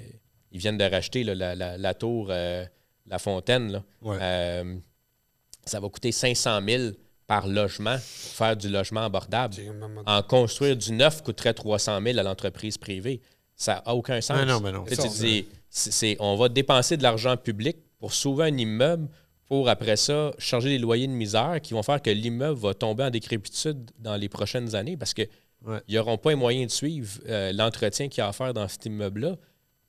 [0.51, 2.66] ils viennent de racheter la, tour euh,
[3.07, 3.84] La Fontaine.
[4.01, 6.84] ça va coûter 500 000
[7.28, 9.55] par logement faire du logement abordable.
[10.05, 13.22] En construire du neuf coûterait 300 000 à l'entreprise privée.
[13.55, 14.45] Ça n'a aucun sens.
[14.45, 14.86] non, mais non.
[16.20, 19.09] on va dépenser de l'argent public pour sauver un immeuble
[19.47, 23.03] pour après ça charger des loyers de misère qui vont faire que l'immeuble va tomber
[23.03, 25.13] en décrépitude dans les prochaines années parce
[25.86, 28.68] qu'ils n'auront pas les moyens de suivre euh, l'entretien qu'il y a à faire dans
[28.68, 29.38] cet immeuble-là.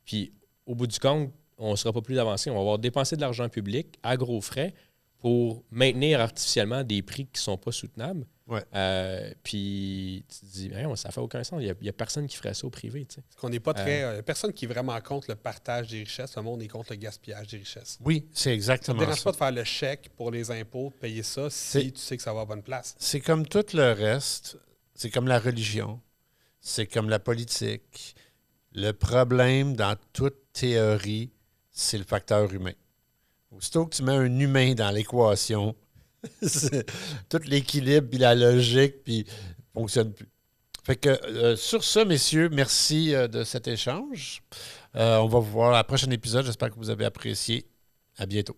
[0.05, 0.33] Puis
[0.67, 2.51] au bout du compte, on ne sera pas plus avancé.
[2.51, 4.75] On va avoir dépensé de l'argent public à gros frais
[5.19, 8.27] pour maintenir artificiellement des prix qui ne sont pas soutenables.
[8.75, 11.61] Euh, puis tu te dis, ça fait aucun sens.
[11.61, 13.07] Il n'y a, personne qui ferait ça au privé.
[13.41, 14.03] qu'on n'est pas très.
[14.03, 16.37] Euh, personne qui est vraiment contre le partage des richesses.
[16.37, 17.99] Le monde est contre le gaspillage des richesses.
[18.05, 19.05] Oui, c'est exactement ça.
[19.05, 22.01] Ne dérange pas de faire le chèque pour les impôts, de payer ça si tu
[22.01, 22.95] sais que ça va à bonne place.
[22.99, 24.59] C'est comme tout le reste.
[24.97, 26.01] C'est comme la religion.
[26.61, 28.17] C'est comme la politique.
[28.73, 31.31] Le problème dans toute théorie,
[31.71, 32.73] c'est le facteur humain.
[33.51, 35.77] Aussitôt que tu mets un humain dans l'équation,
[37.29, 39.27] tout l'équilibre, puis la logique, puis
[39.73, 40.29] fonctionne plus.
[40.83, 44.43] Fait euh, sur ce, messieurs, merci euh, de cet échange.
[44.95, 46.47] Euh, on va vous voir à la prochain épisode.
[46.47, 47.67] J'espère que vous avez apprécié.
[48.19, 48.57] À bientôt.